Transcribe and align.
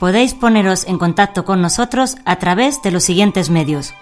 Podéis 0.00 0.32
poneros 0.32 0.86
en 0.86 0.96
contacto 0.96 1.44
con 1.44 1.60
nosotros 1.60 2.16
a 2.24 2.36
través 2.36 2.80
de 2.80 2.90
los 2.90 3.04
siguientes 3.04 3.50
medios. 3.50 3.92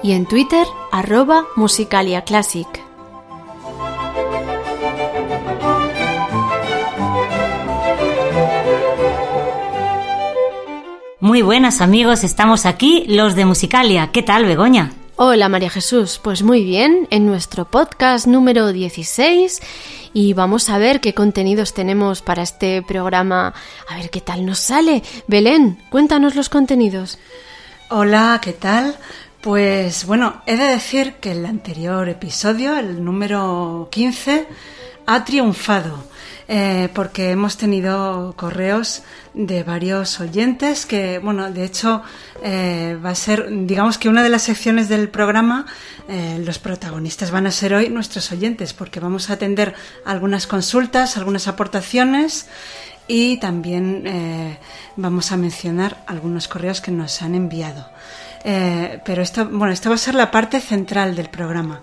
y 0.04 0.12
en 0.12 0.28
Twitter 0.28 0.68
arroba 0.92 1.46
musicaliaclassic. 1.56 2.68
Muy 11.20 11.42
buenas 11.42 11.82
amigos, 11.82 12.24
estamos 12.24 12.68
aquí 12.68 13.06
los 13.08 13.34
de 13.34 13.46
Musicalia. 13.46 14.12
¿Qué 14.12 14.22
tal, 14.22 14.46
Begoña? 14.46 14.92
Hola 15.18 15.50
María 15.50 15.70
Jesús, 15.70 16.20
pues 16.24 16.42
muy 16.42 16.64
bien, 16.64 17.08
en 17.12 17.28
nuestro 17.28 17.66
podcast 17.66 18.26
número 18.28 18.72
16 18.72 19.62
y 20.14 20.34
vamos 20.34 20.70
a 20.70 20.78
ver 20.78 21.02
qué 21.02 21.14
contenidos 21.14 21.74
tenemos 21.74 22.22
para 22.22 22.42
este 22.42 22.82
programa, 22.82 23.54
a 23.88 23.96
ver 23.98 24.10
qué 24.10 24.22
tal 24.22 24.46
nos 24.46 24.60
sale. 24.60 25.04
Belén, 25.28 25.84
cuéntanos 25.90 26.36
los 26.36 26.50
contenidos. 26.50 27.20
Hola, 27.90 28.40
¿qué 28.42 28.54
tal? 28.54 28.96
Pues 29.42 30.06
bueno, 30.06 30.42
he 30.46 30.56
de 30.56 30.66
decir 30.66 31.16
que 31.16 31.34
el 31.34 31.46
anterior 31.46 32.08
episodio, 32.08 32.78
el 32.78 33.04
número 33.04 33.90
15, 33.92 34.48
ha 35.06 35.26
triunfado. 35.26 36.04
Eh, 36.54 36.90
porque 36.94 37.32
hemos 37.32 37.56
tenido 37.56 38.34
correos 38.36 39.04
de 39.34 39.64
varios 39.64 40.20
oyentes 40.20 40.86
que, 40.86 41.18
bueno, 41.18 41.50
de 41.50 41.64
hecho 41.64 42.02
eh, 42.44 43.00
va 43.02 43.12
a 43.12 43.16
ser, 43.16 43.48
digamos 43.66 43.98
que 43.98 44.10
una 44.10 44.22
de 44.22 44.28
las 44.28 44.42
secciones 44.42 44.90
del 44.90 45.08
programa, 45.08 45.66
eh, 46.10 46.44
los 46.46 46.60
protagonistas 46.60 47.32
van 47.32 47.48
a 47.48 47.52
ser 47.52 47.74
hoy 47.74 47.88
nuestros 47.88 48.34
oyentes, 48.34 48.74
porque 48.74 49.00
vamos 49.00 49.30
a 49.30 49.34
atender 49.36 49.74
algunas 50.04 50.46
consultas, 50.46 51.16
algunas 51.16 51.48
aportaciones 51.48 52.48
y 53.08 53.38
también 53.38 54.60
vamos 54.98 55.32
a 55.32 55.38
mencionar 55.38 56.04
algunos 56.06 56.50
correos 56.50 56.82
que 56.82 56.92
nos 56.92 57.22
han 57.22 57.34
enviado. 57.34 57.90
pero 58.44 59.22
esto, 59.22 59.46
bueno, 59.46 59.72
esto 59.74 59.90
va 59.90 59.96
a 59.96 59.98
ser 59.98 60.16
la 60.16 60.32
parte 60.32 60.60
central 60.60 61.16
del 61.16 61.30
programa. 61.30 61.82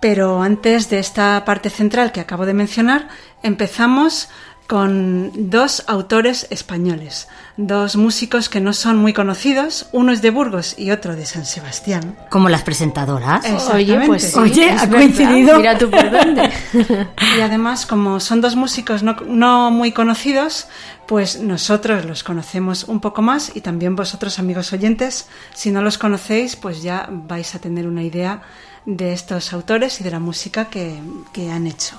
Pero 0.00 0.42
antes 0.42 0.90
de 0.90 0.98
esta 0.98 1.44
parte 1.44 1.70
central 1.70 2.12
que 2.12 2.20
acabo 2.20 2.44
de 2.44 2.52
mencionar, 2.52 3.08
empezamos 3.42 4.28
con 4.68 5.32
dos 5.50 5.82
autores 5.86 6.46
españoles, 6.50 7.26
dos 7.56 7.96
músicos 7.96 8.50
que 8.50 8.60
no 8.60 8.74
son 8.74 8.98
muy 8.98 9.14
conocidos, 9.14 9.88
uno 9.92 10.12
es 10.12 10.20
de 10.20 10.28
Burgos 10.28 10.78
y 10.78 10.90
otro 10.90 11.16
de 11.16 11.24
San 11.24 11.46
Sebastián. 11.46 12.18
Como 12.28 12.50
las 12.50 12.64
presentadoras. 12.64 13.46
Oye, 13.72 13.98
pues 14.04 14.36
Oye, 14.36 14.70
ha 14.70 14.86
coincidido. 14.86 15.56
Mira 15.56 15.78
tú 15.78 15.90
por 15.90 16.10
dónde. 16.10 16.50
y 17.38 17.40
además, 17.40 17.86
como 17.86 18.20
son 18.20 18.42
dos 18.42 18.56
músicos 18.56 19.02
no, 19.02 19.16
no 19.26 19.70
muy 19.70 19.92
conocidos, 19.92 20.68
pues 21.06 21.40
nosotros 21.40 22.04
los 22.04 22.22
conocemos 22.22 22.84
un 22.84 23.00
poco 23.00 23.22
más 23.22 23.56
y 23.56 23.62
también 23.62 23.96
vosotros, 23.96 24.38
amigos 24.38 24.74
oyentes, 24.74 25.28
si 25.54 25.70
no 25.70 25.80
los 25.80 25.96
conocéis, 25.96 26.56
pues 26.56 26.82
ya 26.82 27.08
vais 27.10 27.54
a 27.54 27.58
tener 27.58 27.86
una 27.86 28.02
idea 28.02 28.42
de 28.84 29.14
estos 29.14 29.54
autores 29.54 29.98
y 30.02 30.04
de 30.04 30.10
la 30.10 30.20
música 30.20 30.66
que, 30.66 31.00
que 31.32 31.50
han 31.50 31.66
hecho. 31.66 31.98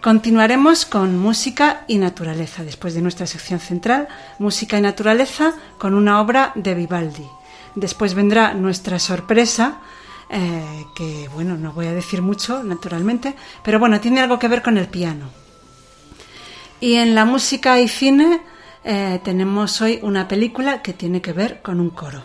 Continuaremos 0.00 0.86
con 0.86 1.18
música 1.18 1.82
y 1.88 1.98
naturaleza, 1.98 2.62
después 2.62 2.94
de 2.94 3.02
nuestra 3.02 3.26
sección 3.26 3.58
central, 3.58 4.06
música 4.38 4.78
y 4.78 4.80
naturaleza, 4.80 5.54
con 5.76 5.92
una 5.92 6.20
obra 6.20 6.52
de 6.54 6.74
Vivaldi. 6.74 7.26
Después 7.74 8.14
vendrá 8.14 8.54
nuestra 8.54 9.00
sorpresa, 9.00 9.80
eh, 10.30 10.84
que 10.94 11.28
bueno, 11.34 11.56
no 11.56 11.72
voy 11.72 11.86
a 11.86 11.92
decir 11.92 12.22
mucho, 12.22 12.62
naturalmente, 12.62 13.34
pero 13.64 13.80
bueno, 13.80 14.00
tiene 14.00 14.20
algo 14.20 14.38
que 14.38 14.46
ver 14.46 14.62
con 14.62 14.78
el 14.78 14.86
piano. 14.86 15.30
Y 16.80 16.94
en 16.94 17.16
la 17.16 17.24
música 17.24 17.80
y 17.80 17.88
cine 17.88 18.40
eh, 18.84 19.20
tenemos 19.24 19.80
hoy 19.80 19.98
una 20.02 20.28
película 20.28 20.80
que 20.80 20.92
tiene 20.92 21.20
que 21.20 21.32
ver 21.32 21.60
con 21.60 21.80
un 21.80 21.90
coro. 21.90 22.22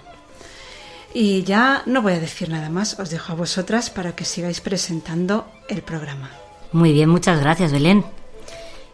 Y 1.11 1.41
ya 1.41 1.81
no 1.88 2.03
voy 2.03 2.13
a 2.13 2.19
decir 2.19 2.50
nada 2.50 2.69
más, 2.69 3.00
os 3.00 3.09
dejo 3.09 3.34
a 3.34 3.35
vosotras 3.35 3.90
para 3.90 4.16
que 4.16 4.25
sigáis 4.25 4.61
presentando 4.61 5.51
el 5.69 5.81
programa. 5.81 6.42
Muy 6.73 6.91
bien, 6.91 7.07
muchas 7.07 7.39
gracias, 7.39 7.72
Belén. 7.72 8.03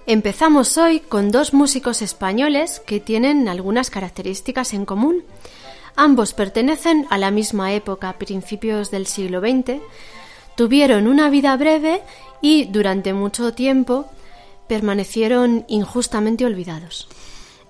Empezamos 0.06 0.78
hoy 0.78 1.00
con 1.00 1.31
dos 1.31 1.53
músicos 1.53 2.01
españoles 2.01 2.81
que 2.85 3.00
tienen 3.00 3.47
algunas 3.47 3.90
características 3.90 4.73
en 4.73 4.85
común. 4.85 5.23
Ambos 5.95 6.34
pertenecen 6.34 7.07
a 7.09 7.17
la 7.17 7.31
misma 7.31 7.72
época, 7.73 8.13
principios 8.13 8.91
del 8.91 9.07
siglo 9.07 9.40
XX, 9.40 9.81
tuvieron 10.56 11.07
una 11.07 11.29
vida 11.29 11.56
breve 11.56 12.01
y 12.41 12.66
durante 12.66 13.13
mucho 13.13 13.53
tiempo 13.53 14.07
permanecieron 14.67 15.63
injustamente 15.69 16.46
olvidados. 16.46 17.07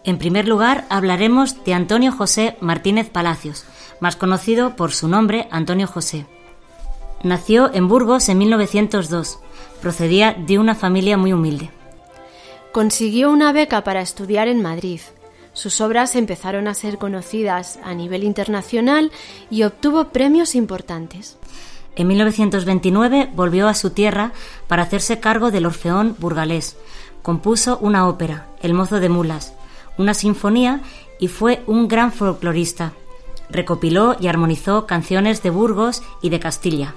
En 0.03 0.17
primer 0.17 0.47
lugar, 0.47 0.85
hablaremos 0.89 1.63
de 1.65 1.75
Antonio 1.75 2.11
José 2.11 2.57
Martínez 2.61 3.09
Palacios, 3.09 3.65
más 3.99 4.15
conocido 4.15 4.75
por 4.75 4.91
su 4.91 5.07
nombre 5.07 5.47
Antonio 5.51 5.85
José. 5.85 6.25
Nació 7.21 7.71
en 7.73 7.87
Burgos 7.87 8.27
en 8.29 8.39
1902 8.39 9.39
Procedía 9.81 10.33
de 10.33 10.59
una 10.59 10.75
familia 10.75 11.17
muy 11.17 11.33
humilde. 11.33 11.69
Consiguió 12.71 13.31
una 13.31 13.51
beca 13.53 13.83
para 13.83 14.01
estudiar 14.01 14.47
en 14.47 14.61
Madrid. 14.61 14.99
Sus 15.53 15.81
obras 15.81 16.15
empezaron 16.15 16.67
a 16.67 16.73
ser 16.73 16.97
conocidas 16.97 17.79
a 17.83 17.93
nivel 17.93 18.23
internacional 18.23 19.11
y 19.49 19.63
obtuvo 19.63 20.09
premios 20.09 20.53
importantes. 20.55 21.37
En 21.95 22.07
1929 22.07 23.31
volvió 23.33 23.67
a 23.67 23.73
su 23.73 23.89
tierra 23.89 24.31
para 24.67 24.83
hacerse 24.83 25.19
cargo 25.19 25.51
del 25.51 25.65
Orfeón 25.65 26.15
burgalés. 26.19 26.77
Compuso 27.21 27.77
una 27.79 28.07
ópera, 28.07 28.47
El 28.61 28.73
mozo 28.73 28.99
de 28.99 29.09
mulas, 29.09 29.53
una 29.97 30.13
sinfonía 30.13 30.81
y 31.19 31.27
fue 31.27 31.63
un 31.67 31.87
gran 31.87 32.13
folclorista. 32.13 32.93
Recopiló 33.49 34.15
y 34.19 34.27
armonizó 34.27 34.85
canciones 34.85 35.41
de 35.41 35.49
Burgos 35.49 36.03
y 36.21 36.29
de 36.29 36.39
Castilla. 36.39 36.95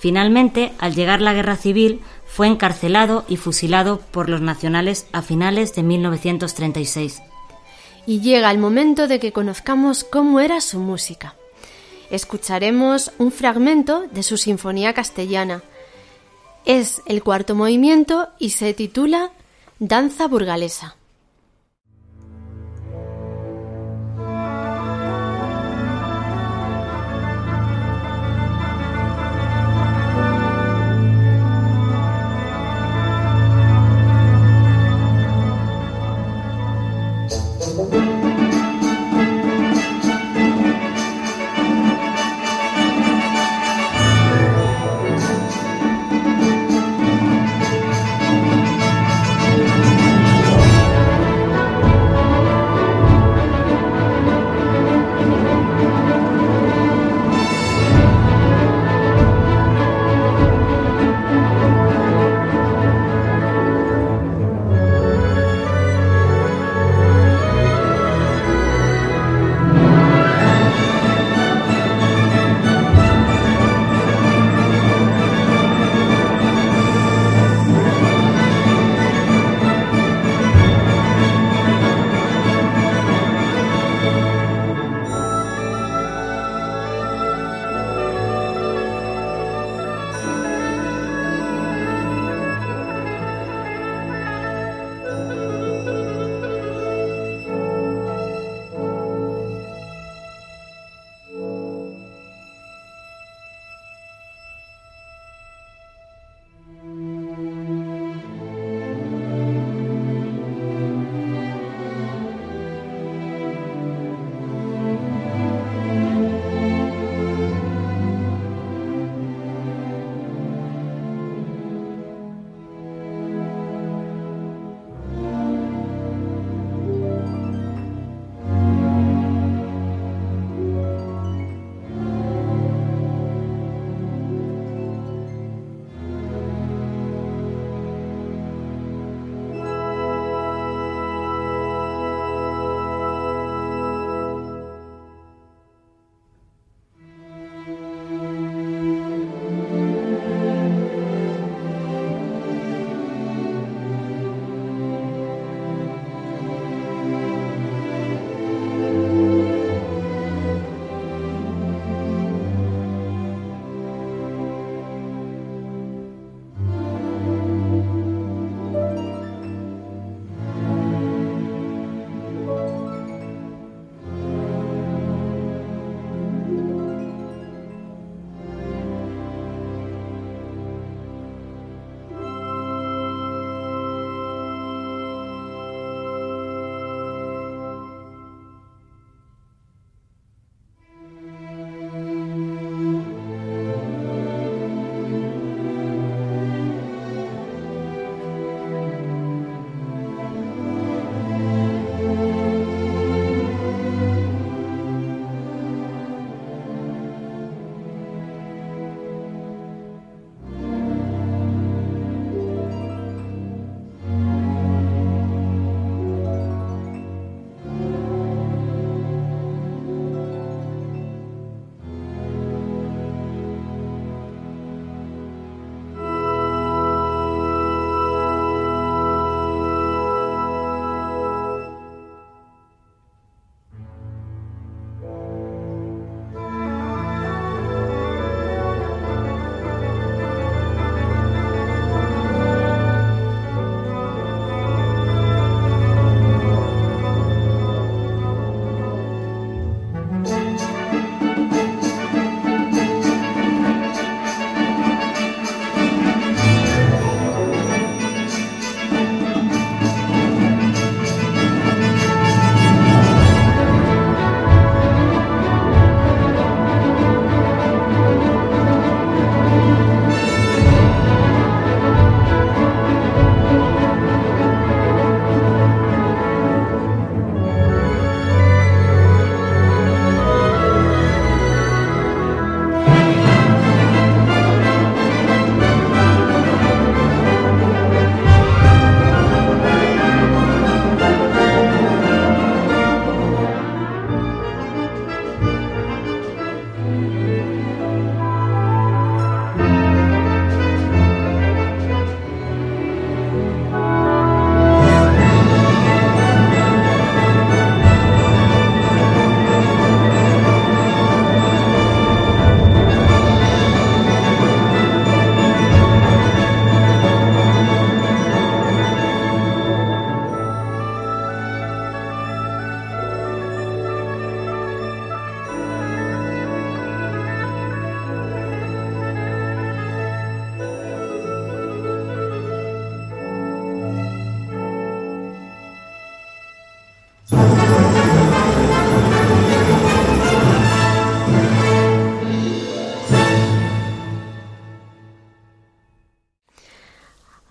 Finalmente, 0.00 0.72
al 0.78 0.94
llegar 0.94 1.20
la 1.20 1.34
guerra 1.34 1.56
civil, 1.56 2.00
fue 2.24 2.46
encarcelado 2.46 3.26
y 3.28 3.36
fusilado 3.36 4.00
por 4.00 4.30
los 4.30 4.40
nacionales 4.40 5.06
a 5.12 5.20
finales 5.20 5.74
de 5.74 5.82
1936. 5.82 7.20
Y 8.06 8.20
llega 8.20 8.50
el 8.50 8.56
momento 8.56 9.08
de 9.08 9.20
que 9.20 9.32
conozcamos 9.32 10.04
cómo 10.04 10.40
era 10.40 10.62
su 10.62 10.78
música. 10.78 11.34
escucharemos 12.10 13.12
un 13.18 13.30
fragmento 13.30 14.06
de 14.10 14.22
su 14.22 14.36
Sinfonía 14.36 14.94
Castellana. 14.94 15.62
Es 16.64 17.02
el 17.06 17.22
cuarto 17.22 17.54
movimiento 17.54 18.30
y 18.38 18.50
se 18.50 18.72
titula 18.74 19.30
Danza 19.78 20.26
Burgalesa. 20.26 20.96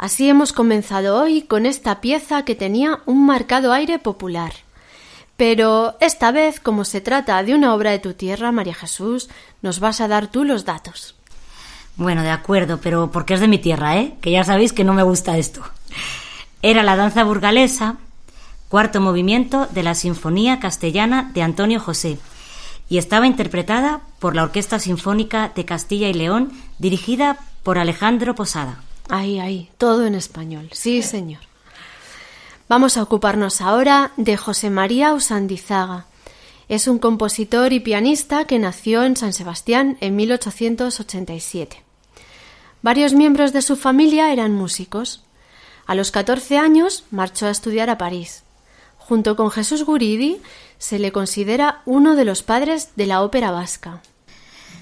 Así 0.10 0.28
hemos 0.28 0.54
comenzado 0.54 1.22
hoy 1.22 1.44
con 1.44 1.68
esta 1.68 2.02
pieza 2.02 2.44
que 2.44 2.56
tenía 2.56 3.02
un 3.06 3.28
marcado 3.28 3.72
aire 3.72 4.00
popular. 4.00 4.54
Pero 5.38 5.98
esta 6.00 6.32
vez, 6.32 6.60
como 6.60 6.84
se 6.84 7.00
trata 7.00 7.44
de 7.44 7.54
una 7.54 7.76
obra 7.76 7.92
de 7.92 8.00
tu 8.00 8.16
tierra, 8.16 8.52
María 8.52 8.74
Jesús, 8.74 9.30
nos 9.62 9.80
vas 9.80 10.02
a 10.02 10.08
dar 10.08 10.26
tú 10.26 10.46
los 10.46 10.66
datos. 10.66 11.14
Bueno, 11.96 12.24
de 12.24 12.32
acuerdo, 12.32 12.80
pero 12.82 13.12
porque 13.12 13.36
es 13.36 13.40
de 13.40 13.48
mi 13.48 13.60
tierra, 13.60 14.00
¿eh? 14.00 14.16
Que 14.20 14.32
ya 14.32 14.44
sabéis 14.44 14.74
que 14.74 14.84
no 14.84 14.96
me 14.96 15.04
gusta 15.04 15.38
esto. 15.38 15.62
Era 16.64 16.82
la 16.82 16.96
danza 16.96 17.24
burgalesa, 17.24 17.98
cuarto 18.68 19.02
movimiento 19.02 19.68
de 19.68 19.84
la 19.84 19.94
Sinfonía 19.94 20.60
Castellana 20.60 21.30
de 21.36 21.44
Antonio 21.44 21.80
José, 21.80 22.18
y 22.90 22.98
estaba 22.98 23.28
interpretada 23.28 24.02
por 24.18 24.36
la 24.36 24.42
Orquesta 24.42 24.80
Sinfónica 24.80 25.52
de 25.54 25.66
Castilla 25.66 26.10
y 26.10 26.16
León, 26.16 26.52
dirigida 26.80 27.38
por 27.62 27.78
Alejandro 27.78 28.34
Posada. 28.34 28.82
Ahí, 29.10 29.40
ahí, 29.40 29.70
todo 29.78 30.06
en 30.06 30.16
español. 30.16 30.70
Sí, 30.72 31.02
señor. 31.02 31.42
Vamos 32.68 32.98
a 32.98 33.02
ocuparnos 33.02 33.62
ahora 33.62 34.12
de 34.16 34.38
José 34.38 34.70
María 34.70 35.14
Usandizaga. 35.14 36.06
Es 36.68 36.88
un 36.88 37.00
compositor 37.00 37.74
y 37.74 37.80
pianista 37.80 38.46
que 38.46 38.60
nació 38.60 39.04
en 39.04 39.18
San 39.18 39.34
Sebastián 39.34 39.98
en 40.02 40.16
1887. 40.16 41.84
Varios 42.84 43.14
miembros 43.14 43.52
de 43.52 43.64
su 43.64 43.76
familia 43.76 44.32
eran 44.32 44.54
músicos. 44.54 45.24
A 45.88 45.96
los 45.96 46.12
14 46.12 46.60
años 46.60 47.04
marchó 47.10 47.48
a 47.48 47.50
estudiar 47.50 47.90
a 47.90 47.98
París. 47.98 48.44
Junto 49.00 49.36
con 49.36 49.50
Jesús 49.50 49.84
Guridi 49.84 50.40
se 50.78 51.00
le 51.00 51.12
considera 51.12 51.82
uno 51.88 52.16
de 52.16 52.26
los 52.26 52.44
padres 52.44 52.90
de 52.96 53.08
la 53.08 53.24
ópera 53.24 53.50
vasca. 53.50 54.04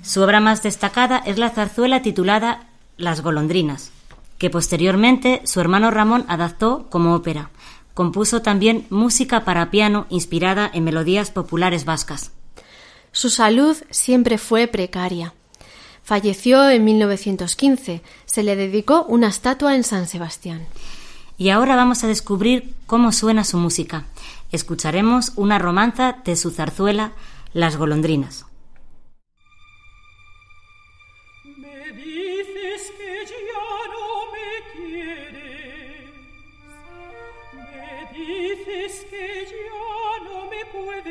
Su 0.04 0.22
obra 0.22 0.42
más 0.42 0.62
destacada 0.62 1.20
es 1.26 1.38
la 1.38 1.50
zarzuela 1.50 2.02
titulada 2.02 2.68
Las 2.98 3.22
golondrinas, 3.22 3.92
que 4.38 4.50
posteriormente 4.50 5.42
su 5.46 5.60
hermano 5.60 5.92
Ramón 5.92 6.26
adaptó 6.28 6.88
como 6.90 7.16
ópera. 7.16 7.50
Compuso 7.94 8.42
también 8.42 8.86
música 8.90 9.44
para 9.44 9.72
piano 9.72 10.06
inspirada 10.10 10.70
en 10.72 10.84
melodías 10.84 11.32
populares 11.32 11.86
vascas. 11.86 12.32
Su 13.12 13.30
salud 13.30 13.76
siempre 13.90 14.38
fue 14.38 14.68
precaria. 14.68 15.34
Falleció 16.04 16.70
en 16.70 16.86
1915. 16.86 18.02
Se 18.26 18.44
le 18.44 18.56
dedicó 18.56 19.04
una 19.10 19.28
estatua 19.28 19.76
en 19.76 19.84
San 19.84 20.08
Sebastián. 20.08 20.66
Y 21.38 21.50
ahora 21.50 21.76
vamos 21.76 22.04
a 22.04 22.08
descubrir 22.08 22.74
cómo 22.86 23.12
suena 23.12 23.44
su 23.44 23.58
música. 23.58 24.06
Escucharemos 24.52 25.34
una 25.36 25.60
romanza 25.60 26.18
de 26.24 26.36
su 26.36 26.52
zarzuela 26.52 27.12
Las 27.54 27.78
golondrinas. 27.78 28.47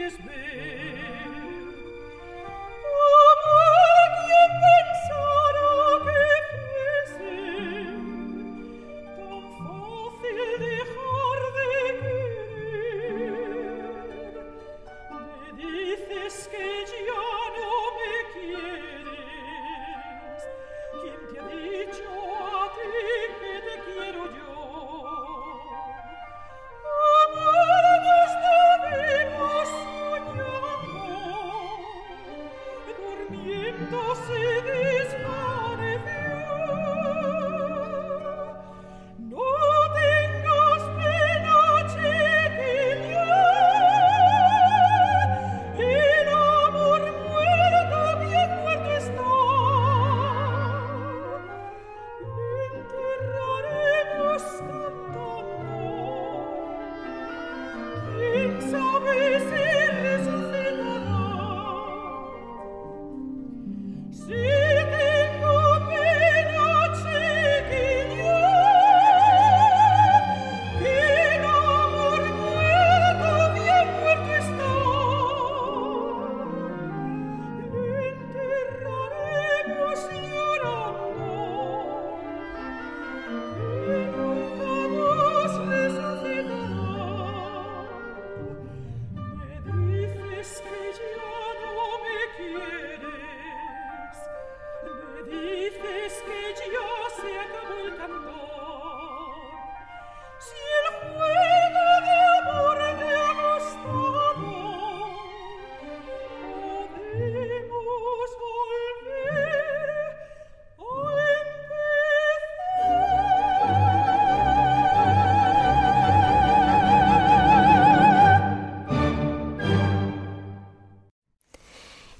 is 0.07 0.19
me. 0.21 0.46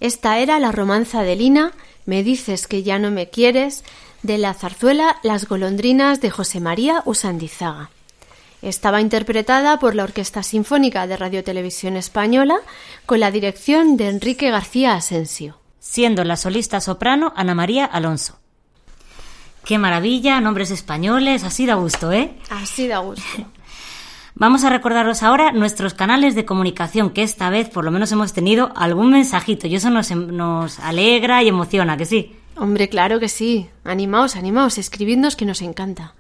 Esta 0.07 0.39
era 0.39 0.61
la 0.61 0.71
romanza 0.71 1.25
de 1.25 1.35
Lina, 1.35 1.73
Me 2.05 2.23
dices 2.23 2.69
que 2.69 2.85
ya 2.85 3.01
no 3.01 3.11
me 3.11 3.29
quieres, 3.29 3.83
de 4.23 4.39
la 4.39 4.55
zarzuela 4.55 5.17
Las 5.25 5.49
golondrinas 5.49 6.21
de 6.21 6.31
José 6.31 6.61
María 6.61 7.03
Usandizaga. 7.07 7.91
Estaba 8.63 9.01
interpretada 9.01 9.81
por 9.81 9.97
la 9.97 10.05
Orquesta 10.05 10.45
Sinfónica 10.45 11.09
de 11.09 11.17
Radio 11.17 11.43
Televisión 11.43 11.97
Española 11.97 12.59
con 13.05 13.19
la 13.19 13.33
dirección 13.33 13.97
de 13.97 14.09
Enrique 14.09 14.49
García 14.53 14.95
Asensio. 14.95 15.59
Siendo 15.81 16.23
la 16.23 16.37
solista 16.37 16.81
soprano 16.81 17.33
Ana 17.35 17.57
María 17.57 17.85
Alonso. 17.85 18.39
Qué 19.65 19.77
maravilla, 19.77 20.41
nombres 20.41 20.71
españoles, 20.71 21.43
así 21.43 21.67
da 21.67 21.75
gusto, 21.75 22.13
¿eh? 22.13 22.39
Así 22.49 22.87
da 22.87 22.99
gusto. 22.99 23.25
Vamos 24.39 24.65
a 24.65 24.69
recordaros 24.69 25.23
ahora 25.23 25.51
nuestros 25.53 25.95
canales 25.95 26.35
de 26.35 26.45
comunicación, 26.45 27.09
que 27.09 27.23
esta 27.23 27.49
vez 27.49 27.71
por 27.71 27.87
lo 27.87 27.91
menos 27.91 28.13
hemos 28.13 28.35
tenido 28.35 28.71
algún 28.77 29.11
mensajito 29.11 29.67
y 29.67 29.77
eso 29.77 29.89
nos, 29.89 30.11
nos 30.11 30.79
alegra 30.79 31.43
y 31.43 31.49
emociona, 31.49 31.97
que 31.97 32.05
sí. 32.05 32.37
Hombre, 32.55 32.91
claro 32.91 33.19
que 33.19 33.31
sí. 33.31 33.71
Animaos, 33.83 34.37
animaos, 34.37 34.77
escribidnos 34.77 35.37
que 35.37 35.47
nos 35.47 35.63
encanta. 35.63 36.15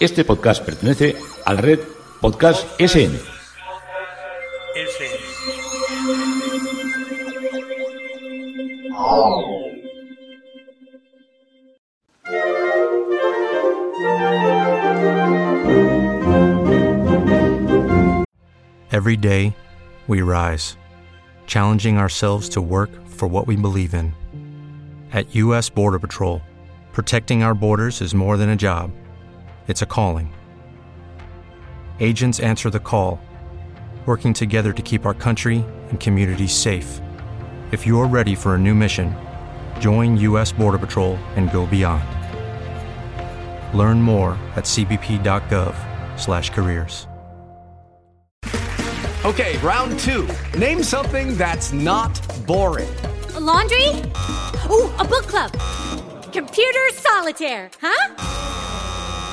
Este 0.00 0.24
podcast 0.24 0.64
pertenece 0.64 1.14
a 1.44 1.52
la 1.52 1.60
red 1.60 1.78
Podcast 2.22 2.64
SN. 2.78 3.20
Every 18.90 19.18
day, 19.18 19.54
we 20.08 20.22
rise, 20.22 20.78
challenging 21.46 21.98
ourselves 21.98 22.48
to 22.50 22.62
work 22.62 22.88
for 23.06 23.28
what 23.28 23.46
we 23.46 23.54
believe 23.54 23.92
in. 23.92 24.14
At 25.12 25.34
U.S. 25.34 25.68
Border 25.68 25.98
Patrol, 25.98 26.40
protecting 26.94 27.42
our 27.42 27.54
borders 27.54 28.00
is 28.00 28.14
more 28.14 28.38
than 28.38 28.48
a 28.48 28.56
job, 28.56 28.92
it's 29.70 29.82
a 29.82 29.86
calling. 29.86 30.34
Agents 32.00 32.40
answer 32.40 32.70
the 32.70 32.80
call, 32.80 33.20
working 34.04 34.32
together 34.32 34.72
to 34.72 34.82
keep 34.82 35.06
our 35.06 35.14
country 35.14 35.64
and 35.90 36.00
communities 36.00 36.52
safe. 36.52 37.00
If 37.70 37.86
you're 37.86 38.08
ready 38.08 38.34
for 38.34 38.56
a 38.56 38.58
new 38.58 38.74
mission, 38.74 39.14
join 39.78 40.16
U.S. 40.16 40.50
Border 40.50 40.78
Patrol 40.78 41.14
and 41.36 41.52
go 41.52 41.66
beyond. 41.66 42.02
Learn 43.72 44.02
more 44.02 44.32
at 44.56 44.64
cbp.gov/careers. 44.64 47.06
Okay, 49.22 49.58
round 49.58 50.00
two. 50.00 50.26
Name 50.58 50.82
something 50.82 51.36
that's 51.36 51.74
not 51.74 52.18
boring. 52.46 52.88
A 53.34 53.40
laundry? 53.40 53.86
Ooh, 54.70 54.88
a 54.96 55.04
book 55.04 55.26
club. 55.26 55.52
Computer 56.32 56.88
solitaire, 56.94 57.70
huh? 57.82 58.49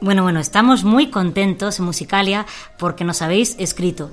Bueno, 0.00 0.22
bueno, 0.22 0.38
estamos 0.38 0.84
muy 0.84 1.10
contentos 1.10 1.78
en 1.78 1.84
Musicalia 1.84 2.46
porque 2.78 3.04
nos 3.04 3.20
habéis 3.20 3.56
escrito. 3.58 4.10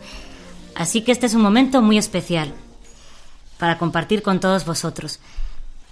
Así 0.74 1.02
que 1.02 1.12
este 1.12 1.28
es 1.28 1.36
un 1.36 1.44
momento 1.44 1.82
muy 1.82 1.98
especial 1.98 2.54
para 3.60 3.78
compartir 3.78 4.24
con 4.24 4.40
todos 4.40 4.66
vosotros. 4.66 5.20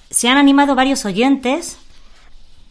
Se 0.09 0.29
han 0.29 0.37
animado 0.37 0.73
varios 0.73 1.05
oyentes 1.05 1.77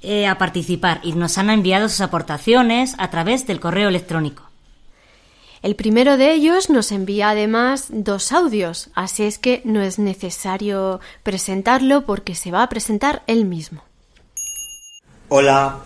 eh, 0.03 0.27
a 0.27 0.37
participar 0.37 1.01
y 1.05 1.13
nos 1.13 1.39
han 1.39 1.49
enviado 1.49 1.89
sus 1.89 2.01
aportaciones 2.01 2.95
a 2.99 3.09
través 3.11 3.47
del 3.47 3.61
correo 3.61 3.89
electrónico. 3.89 4.43
El 5.63 5.77
primero 5.77 6.17
de 6.17 6.33
ellos 6.33 6.71
nos 6.71 6.91
envía 6.91 7.31
además 7.31 7.87
dos 7.91 8.33
audios, 8.33 8.91
así 8.95 9.23
es 9.23 9.39
que 9.39 9.63
no 9.65 9.81
es 9.81 10.01
necesario 10.01 10.99
presentarlo 11.23 12.05
porque 12.05 12.35
se 12.35 12.51
va 12.51 12.65
a 12.65 12.69
presentar 12.69 13.23
él 13.29 13.45
mismo. 13.45 13.85
Hola, 15.29 15.79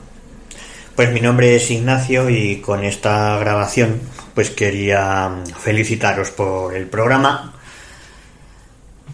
pues 0.97 1.13
mi 1.13 1.21
nombre 1.21 1.55
es 1.55 1.71
Ignacio 1.71 2.31
y 2.31 2.57
con 2.63 2.83
esta 2.83 3.39
grabación 3.39 4.01
pues 4.35 4.49
quería 4.49 5.31
felicitaros 5.59 6.31
por 6.31 6.75
el 6.75 6.87
programa 6.87 7.53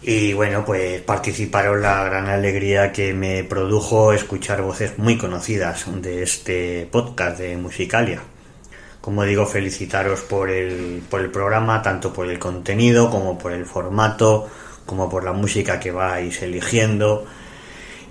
y 0.01 0.31
bueno 0.31 0.63
pues 0.63 1.01
participaros 1.01 1.81
la 1.81 2.05
gran 2.05 2.27
alegría 2.27 2.93
que 2.93 3.13
me 3.13 3.43
produjo 3.43 4.13
escuchar 4.13 4.61
voces 4.61 4.97
muy 4.97 5.17
conocidas 5.17 5.85
de 6.01 6.23
este 6.23 6.87
podcast 6.89 7.39
de 7.39 7.57
Musicalia. 7.57 8.21
Como 9.01 9.25
digo, 9.25 9.45
felicitaros 9.45 10.21
por 10.21 10.49
el, 10.49 11.03
por 11.09 11.19
el 11.19 11.29
programa, 11.29 11.81
tanto 11.81 12.13
por 12.13 12.29
el 12.29 12.39
contenido 12.39 13.09
como 13.09 13.37
por 13.37 13.51
el 13.51 13.65
formato, 13.65 14.49
como 14.85 15.09
por 15.09 15.25
la 15.25 15.33
música 15.33 15.77
que 15.81 15.91
vais 15.91 16.41
eligiendo. 16.41 17.25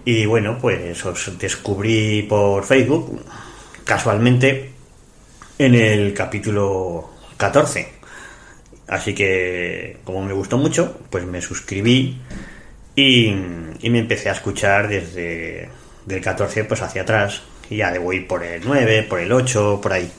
Y 0.04 0.26
bueno, 0.26 0.58
pues 0.60 1.02
os 1.06 1.38
descubrí 1.38 2.24
por 2.24 2.64
Facebook, 2.64 3.22
casualmente, 3.84 4.72
en 5.58 5.74
el 5.74 6.14
capítulo 6.14 7.10
14. 7.36 7.88
Así 8.88 9.14
que, 9.14 9.98
como 10.04 10.22
me 10.22 10.32
gustó 10.32 10.58
mucho, 10.58 11.00
pues 11.10 11.24
me 11.24 11.40
suscribí 11.40 12.20
y, 12.94 13.30
me 13.30 13.98
empecé 13.98 14.28
a 14.28 14.32
escuchar 14.32 14.88
desde 14.88 15.68
del 16.04 16.20
14 16.20 16.64
pues 16.64 16.82
hacia 16.82 17.02
atrás. 17.02 17.42
Y 17.70 17.76
ya 17.76 17.90
debo 17.90 18.12
ir 18.12 18.26
por 18.26 18.42
el 18.44 18.62
9, 18.64 19.04
por 19.04 19.20
el 19.20 19.32
8, 19.32 19.80
por 19.82 19.92
ahí. 19.92 20.10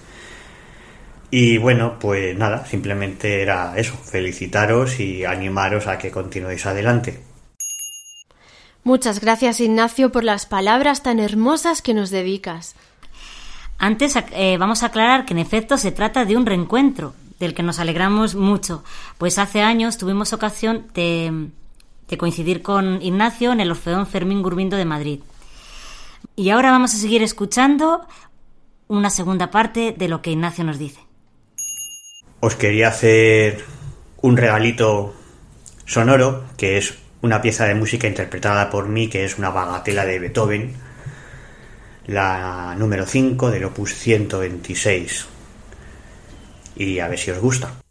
Y 1.30 1.58
bueno, 1.58 1.97
pues 1.99 2.38
nada, 2.38 2.65
simplemente 2.65 3.41
era 3.41 3.73
eso, 3.76 3.95
felicitaros 3.95 4.99
y 4.99 5.26
animaros 5.26 5.88
a 5.88 5.97
que 5.97 6.12
continuéis 6.12 6.65
adelante. 6.65 7.19
Muchas 8.84 9.19
gracias 9.19 9.60
Ignacio 9.60 10.12
por 10.12 10.23
las 10.23 10.45
palabras 10.45 11.04
tan 11.04 11.19
hermosas 11.19 11.82
que 11.82 11.93
nos 11.93 12.10
dedicas. 12.10 12.76
Antes 13.78 14.16
eh, 14.16 14.58
vamos 14.58 14.84
a 14.84 14.88
aclarar 14.88 15.26
que 15.26 15.34
en 15.34 15.40
efecto 15.40 15.78
se 15.78 15.92
trata 15.92 16.26
de 16.26 16.38
un 16.38 16.46
reencuentro, 16.46 17.14
del 17.40 17.54
que 17.54 17.64
nos 17.64 17.80
alegramos 17.80 18.36
mucho, 18.36 18.84
pues 19.18 19.38
hace 19.38 19.62
años 19.62 19.98
tuvimos 19.98 20.32
ocasión 20.32 20.88
de, 20.94 21.50
de 22.08 22.18
coincidir 22.18 22.62
con 22.62 23.02
Ignacio 23.02 23.52
en 23.52 23.60
el 23.60 23.72
Orfeón 23.72 24.08
Fermín 24.08 24.42
Gurbindo 24.42 24.78
de 24.78 24.86
Madrid. 24.86 25.20
Y 26.36 26.50
ahora 26.50 26.72
vamos 26.72 26.94
a 26.94 26.98
seguir 26.98 27.22
escuchando 27.22 28.08
una 28.88 29.10
segunda 29.10 29.52
parte 29.52 29.94
de 29.98 30.08
lo 30.08 30.22
que 30.22 30.32
Ignacio 30.32 30.64
nos 30.64 30.80
dice. 30.80 31.02
Os 32.40 32.56
quería 32.56 32.90
hacer 32.90 33.64
un 34.22 34.38
regalito 34.38 35.14
sonoro, 35.86 36.46
que 36.58 36.78
es 36.78 36.98
una 37.22 37.42
pieza 37.42 37.66
de 37.66 37.76
música 37.76 38.08
interpretada 38.08 38.70
por 38.70 38.88
mí, 38.88 39.08
que 39.10 39.26
es 39.26 39.38
una 39.38 39.50
bagatela 39.50 40.06
de 40.06 40.20
Beethoven, 40.20 40.76
la 42.08 42.76
número 42.78 43.06
5 43.06 43.52
del 43.52 43.66
opus 43.66 43.94
126. 43.94 45.28
Y 46.76 47.00
a 47.00 47.08
ver 47.08 47.20
si 47.20 47.32
os 47.32 47.39
gusta. 47.39 47.83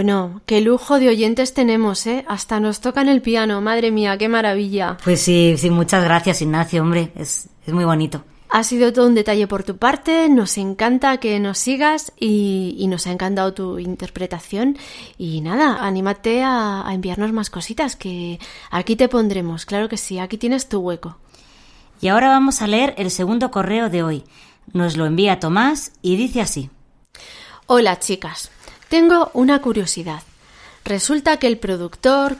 Bueno, 0.00 0.40
qué 0.46 0.62
lujo 0.62 0.98
de 0.98 1.10
oyentes 1.10 1.52
tenemos, 1.52 2.06
¿eh? 2.06 2.24
Hasta 2.26 2.58
nos 2.58 2.80
tocan 2.80 3.06
el 3.06 3.20
piano, 3.20 3.60
madre 3.60 3.90
mía, 3.90 4.16
qué 4.16 4.30
maravilla. 4.30 4.96
Pues 5.04 5.20
sí, 5.20 5.56
sí, 5.58 5.68
muchas 5.68 6.02
gracias, 6.04 6.40
Ignacio, 6.40 6.80
hombre, 6.80 7.12
es, 7.16 7.50
es 7.66 7.74
muy 7.74 7.84
bonito. 7.84 8.24
Ha 8.48 8.64
sido 8.64 8.94
todo 8.94 9.06
un 9.06 9.14
detalle 9.14 9.46
por 9.46 9.62
tu 9.62 9.76
parte, 9.76 10.30
nos 10.30 10.56
encanta 10.56 11.18
que 11.18 11.38
nos 11.38 11.58
sigas 11.58 12.14
y, 12.18 12.76
y 12.78 12.86
nos 12.86 13.06
ha 13.06 13.12
encantado 13.12 13.52
tu 13.52 13.78
interpretación. 13.78 14.78
Y 15.18 15.42
nada, 15.42 15.84
anímate 15.84 16.42
a, 16.42 16.88
a 16.88 16.94
enviarnos 16.94 17.34
más 17.34 17.50
cositas, 17.50 17.94
que 17.94 18.40
aquí 18.70 18.96
te 18.96 19.10
pondremos, 19.10 19.66
claro 19.66 19.90
que 19.90 19.98
sí, 19.98 20.18
aquí 20.18 20.38
tienes 20.38 20.70
tu 20.70 20.78
hueco. 20.80 21.18
Y 22.00 22.08
ahora 22.08 22.30
vamos 22.30 22.62
a 22.62 22.66
leer 22.66 22.94
el 22.96 23.10
segundo 23.10 23.50
correo 23.50 23.90
de 23.90 24.02
hoy. 24.02 24.24
Nos 24.72 24.96
lo 24.96 25.04
envía 25.04 25.40
Tomás 25.40 25.92
y 26.00 26.16
dice 26.16 26.40
así. 26.40 26.70
Hola 27.66 28.00
chicas, 28.00 28.50
tengo 28.90 29.30
una 29.34 29.62
curiosidad. 29.62 30.22
Resulta 30.84 31.36
que 31.36 31.46
el 31.46 31.58
productor, 31.58 32.36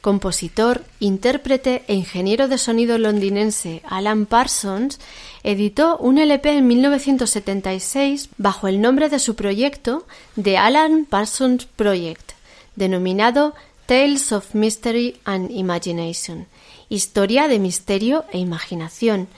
compositor, 0.00 0.84
intérprete 1.00 1.84
e 1.86 1.94
ingeniero 1.94 2.48
de 2.48 2.56
sonido 2.56 2.96
londinense 2.96 3.82
Alan 3.84 4.24
Parsons 4.24 4.98
editó 5.42 5.98
un 5.98 6.16
LP 6.16 6.56
en 6.56 6.66
1976 6.66 8.30
bajo 8.38 8.68
el 8.68 8.80
nombre 8.80 9.10
de 9.10 9.18
su 9.18 9.36
proyecto 9.36 10.06
The 10.42 10.56
Alan 10.56 11.04
Parsons 11.04 11.66
Project, 11.66 12.32
denominado 12.74 13.54
Tales 13.84 14.32
of 14.32 14.54
Mystery 14.54 15.20
and 15.24 15.50
Imagination, 15.50 16.46
historia 16.88 17.48
de 17.48 17.58
misterio 17.58 18.24
e 18.32 18.38
imaginación, 18.38 19.28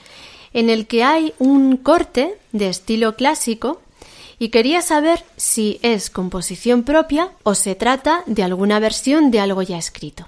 en 0.53 0.69
el 0.69 0.87
que 0.87 1.03
hay 1.03 1.33
un 1.37 1.75
corte 1.75 2.37
de 2.53 2.69
estilo 2.69 3.17
clásico 3.17 3.81
y 4.39 4.49
quería 4.49 4.81
saber 4.81 5.23
si 5.37 5.79
es 5.81 6.09
composición 6.09 6.83
propia 6.83 7.29
o 7.43 7.55
se 7.55 7.75
trata 7.75 8.23
de 8.25 8.43
alguna 8.43 8.79
versión 8.79 9.31
de 9.31 9.39
algo 9.39 9.61
ya 9.61 9.77
escrito. 9.77 10.27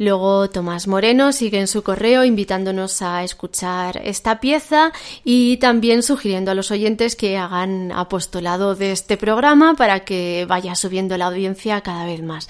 Luego 0.00 0.48
Tomás 0.48 0.88
Moreno 0.88 1.30
sigue 1.30 1.60
en 1.60 1.68
su 1.68 1.82
correo 1.82 2.24
invitándonos 2.24 3.02
a 3.02 3.22
escuchar 3.22 4.00
esta 4.02 4.40
pieza 4.40 4.92
y 5.24 5.58
también 5.58 6.02
sugiriendo 6.02 6.50
a 6.50 6.54
los 6.54 6.70
oyentes 6.70 7.16
que 7.16 7.36
hagan 7.36 7.92
apostolado 7.92 8.74
de 8.74 8.92
este 8.92 9.18
programa 9.18 9.74
para 9.74 10.00
que 10.00 10.46
vaya 10.48 10.74
subiendo 10.74 11.18
la 11.18 11.26
audiencia 11.26 11.82
cada 11.82 12.06
vez 12.06 12.22
más. 12.22 12.48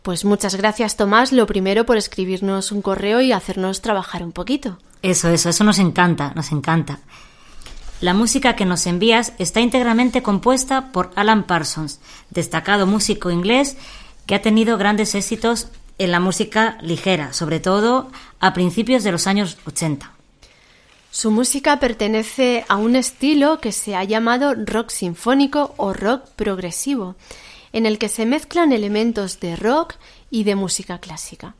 Pues 0.00 0.24
muchas 0.24 0.54
gracias 0.54 0.96
Tomás, 0.96 1.32
lo 1.32 1.46
primero 1.46 1.84
por 1.84 1.98
escribirnos 1.98 2.72
un 2.72 2.80
correo 2.80 3.20
y 3.20 3.30
hacernos 3.30 3.82
trabajar 3.82 4.22
un 4.22 4.32
poquito. 4.32 4.78
Eso, 5.02 5.28
eso, 5.28 5.50
eso 5.50 5.64
nos 5.64 5.78
encanta, 5.78 6.32
nos 6.34 6.50
encanta. 6.50 7.00
La 8.02 8.12
música 8.12 8.56
que 8.56 8.66
nos 8.66 8.86
envías 8.86 9.32
está 9.38 9.60
íntegramente 9.60 10.22
compuesta 10.22 10.92
por 10.92 11.12
Alan 11.16 11.44
Parsons, 11.44 11.98
destacado 12.28 12.86
músico 12.86 13.30
inglés 13.30 13.78
que 14.26 14.34
ha 14.34 14.42
tenido 14.42 14.76
grandes 14.76 15.14
éxitos 15.14 15.68
en 15.96 16.10
la 16.10 16.20
música 16.20 16.76
ligera, 16.82 17.32
sobre 17.32 17.58
todo 17.58 18.10
a 18.38 18.52
principios 18.52 19.02
de 19.02 19.12
los 19.12 19.26
años 19.26 19.56
80. 19.66 20.12
Su 21.10 21.30
música 21.30 21.80
pertenece 21.80 22.66
a 22.68 22.76
un 22.76 22.96
estilo 22.96 23.60
que 23.60 23.72
se 23.72 23.96
ha 23.96 24.04
llamado 24.04 24.54
rock 24.54 24.90
sinfónico 24.90 25.72
o 25.78 25.94
rock 25.94 26.28
progresivo, 26.36 27.16
en 27.72 27.86
el 27.86 27.98
que 27.98 28.10
se 28.10 28.26
mezclan 28.26 28.72
elementos 28.72 29.40
de 29.40 29.56
rock 29.56 29.94
y 30.30 30.44
de 30.44 30.54
música 30.54 30.98
clásica. 30.98 31.54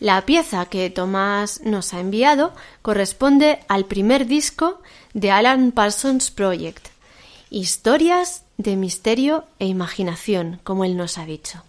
La 0.00 0.24
pieza 0.24 0.66
que 0.66 0.90
Tomás 0.90 1.60
nos 1.64 1.92
ha 1.92 1.98
enviado 1.98 2.52
corresponde 2.82 3.58
al 3.66 3.86
primer 3.86 4.26
disco 4.26 4.80
de 5.18 5.32
Alan 5.32 5.72
Parsons 5.72 6.30
Project, 6.30 6.88
Historias 7.50 8.44
de 8.56 8.76
misterio 8.76 9.44
e 9.58 9.66
imaginación, 9.66 10.60
como 10.62 10.84
él 10.84 10.96
nos 10.96 11.18
ha 11.18 11.24
dicho. 11.24 11.62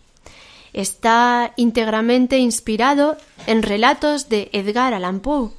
Está 0.74 1.54
íntegramente 1.56 2.38
inspirado 2.38 3.18
en 3.48 3.64
relatos 3.64 4.30
de 4.30 4.50
Edgar 4.54 4.94
Allan 4.94 5.20
Poe. 5.20 5.52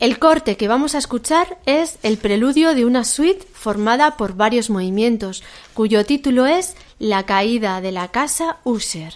El 0.00 0.18
corte 0.18 0.56
que 0.56 0.68
vamos 0.68 0.94
a 0.94 0.98
escuchar 0.98 1.58
es 1.64 1.98
el 2.02 2.18
preludio 2.18 2.74
de 2.74 2.84
una 2.84 3.04
suite 3.04 3.46
formada 3.52 4.16
por 4.16 4.34
varios 4.34 4.68
movimientos, 4.68 5.42
cuyo 5.72 6.04
título 6.04 6.44
es 6.44 6.76
La 6.98 7.24
caída 7.24 7.80
de 7.80 7.92
la 7.92 8.08
casa 8.08 8.58
Usher. 8.64 9.14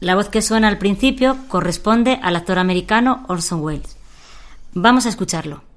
La 0.00 0.16
voz 0.16 0.30
que 0.30 0.42
suena 0.42 0.68
al 0.68 0.78
principio 0.78 1.36
corresponde 1.48 2.18
al 2.22 2.34
actor 2.36 2.58
americano 2.58 3.26
Orson 3.28 3.60
Welles. 3.60 3.96
Vamos 4.72 5.04
a 5.04 5.10
escucharlo. 5.10 5.69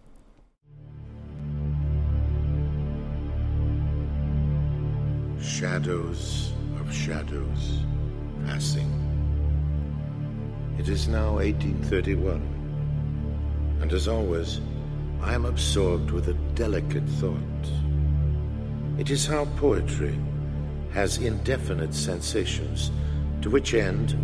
Shadows 5.43 6.53
of 6.79 6.93
shadows 6.93 7.79
passing. 8.45 8.89
It 10.79 10.87
is 10.87 11.09
now 11.09 11.33
1831, 11.33 12.41
and 13.81 13.91
as 13.91 14.07
always, 14.07 14.61
I 15.21 15.33
am 15.33 15.43
absorbed 15.43 16.11
with 16.11 16.29
a 16.29 16.33
delicate 16.55 17.03
thought. 17.19 17.37
It 18.97 19.09
is 19.09 19.25
how 19.25 19.43
poetry 19.57 20.17
has 20.93 21.17
indefinite 21.17 21.93
sensations, 21.93 22.89
to 23.41 23.49
which 23.49 23.73
end 23.73 24.15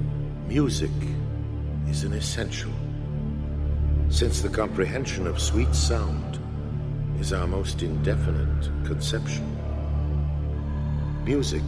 music 0.47 0.91
is 1.89 2.05
an 2.05 2.13
essential, 2.13 2.71
since 4.08 4.39
the 4.41 4.47
comprehension 4.47 5.27
of 5.27 5.41
sweet 5.41 5.75
sound 5.75 6.39
is 7.19 7.34
our 7.34 7.45
most 7.45 7.84
indefinite 7.84 8.69
conception. 8.86 9.68
Music, 11.25 11.63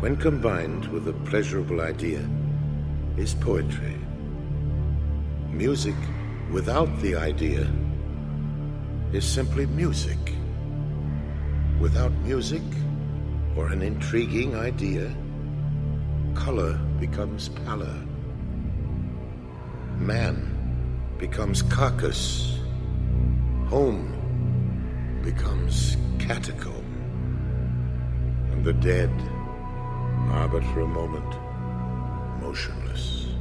when 0.00 0.14
combined 0.16 0.86
with 0.88 1.08
a 1.08 1.12
pleasurable 1.24 1.80
idea, 1.80 2.20
is 3.16 3.34
poetry. 3.34 3.96
Music 5.50 5.94
without 6.50 6.88
the 7.00 7.16
idea 7.16 7.66
is 9.12 9.24
simply 9.24 9.66
music. 9.66 10.18
Without 11.80 12.12
music 12.24 12.62
or 13.56 13.68
an 13.68 13.82
intriguing 13.82 14.54
idea, 14.54 15.12
color 16.34 16.74
becomes 17.00 17.48
pallor. 17.48 17.98
Man 19.98 21.14
becomes 21.18 21.62
carcass. 21.62 22.58
Home 23.68 24.12
becomes 25.24 25.96
catacomb. 26.18 26.81
The 28.62 28.72
dead 28.74 29.10
are 30.30 30.46
but 30.46 30.62
for 30.72 30.82
a 30.82 30.86
moment 30.86 31.26
motionless. 32.40 33.31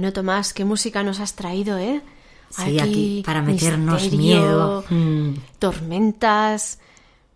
Bueno, 0.00 0.14
Tomás, 0.14 0.54
¿qué 0.54 0.64
música 0.64 1.02
nos 1.02 1.20
has 1.20 1.34
traído, 1.34 1.76
eh? 1.76 2.00
Sí, 2.48 2.80
aquí, 2.80 3.22
para 3.22 3.42
meternos 3.42 4.10
miedo. 4.10 4.82
Mm. 4.88 5.34
Tormentas. 5.58 6.78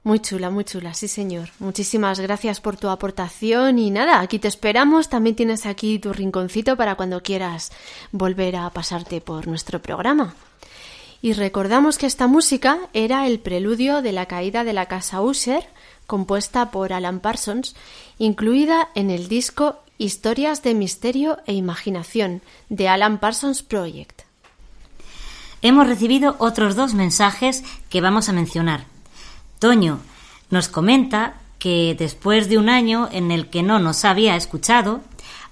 Muy 0.02 0.20
chula, 0.20 0.48
muy 0.48 0.64
chula, 0.64 0.94
sí 0.94 1.06
señor. 1.06 1.50
Muchísimas 1.58 2.20
gracias 2.20 2.62
por 2.62 2.78
tu 2.78 2.88
aportación 2.88 3.78
y 3.78 3.90
nada, 3.90 4.20
aquí 4.20 4.38
te 4.38 4.48
esperamos. 4.48 5.10
También 5.10 5.36
tienes 5.36 5.66
aquí 5.66 5.98
tu 5.98 6.14
rinconcito 6.14 6.74
para 6.74 6.94
cuando 6.94 7.22
quieras 7.22 7.70
volver 8.12 8.56
a 8.56 8.70
pasarte 8.70 9.20
por 9.20 9.46
nuestro 9.46 9.82
programa. 9.82 10.34
Y 11.20 11.34
recordamos 11.34 11.98
que 11.98 12.06
esta 12.06 12.28
música 12.28 12.78
era 12.94 13.26
el 13.26 13.40
preludio 13.40 14.00
de 14.00 14.12
la 14.12 14.24
caída 14.24 14.64
de 14.64 14.72
la 14.72 14.86
casa 14.86 15.20
Usher, 15.20 15.66
compuesta 16.06 16.70
por 16.70 16.94
Alan 16.94 17.20
Parsons, 17.20 17.76
incluida 18.16 18.88
en 18.94 19.10
el 19.10 19.28
disco 19.28 19.83
Historias 19.96 20.64
de 20.64 20.74
Misterio 20.74 21.38
e 21.46 21.54
Imaginación 21.54 22.42
de 22.68 22.88
Alan 22.88 23.18
Parsons 23.18 23.62
Project. 23.62 24.22
Hemos 25.62 25.86
recibido 25.86 26.34
otros 26.40 26.74
dos 26.74 26.94
mensajes 26.94 27.62
que 27.90 28.00
vamos 28.00 28.28
a 28.28 28.32
mencionar. 28.32 28.86
Toño 29.60 30.00
nos 30.50 30.68
comenta 30.68 31.34
que 31.60 31.94
después 31.96 32.48
de 32.48 32.58
un 32.58 32.68
año 32.68 33.08
en 33.12 33.30
el 33.30 33.48
que 33.48 33.62
no 33.62 33.78
nos 33.78 34.04
había 34.04 34.34
escuchado, 34.34 35.00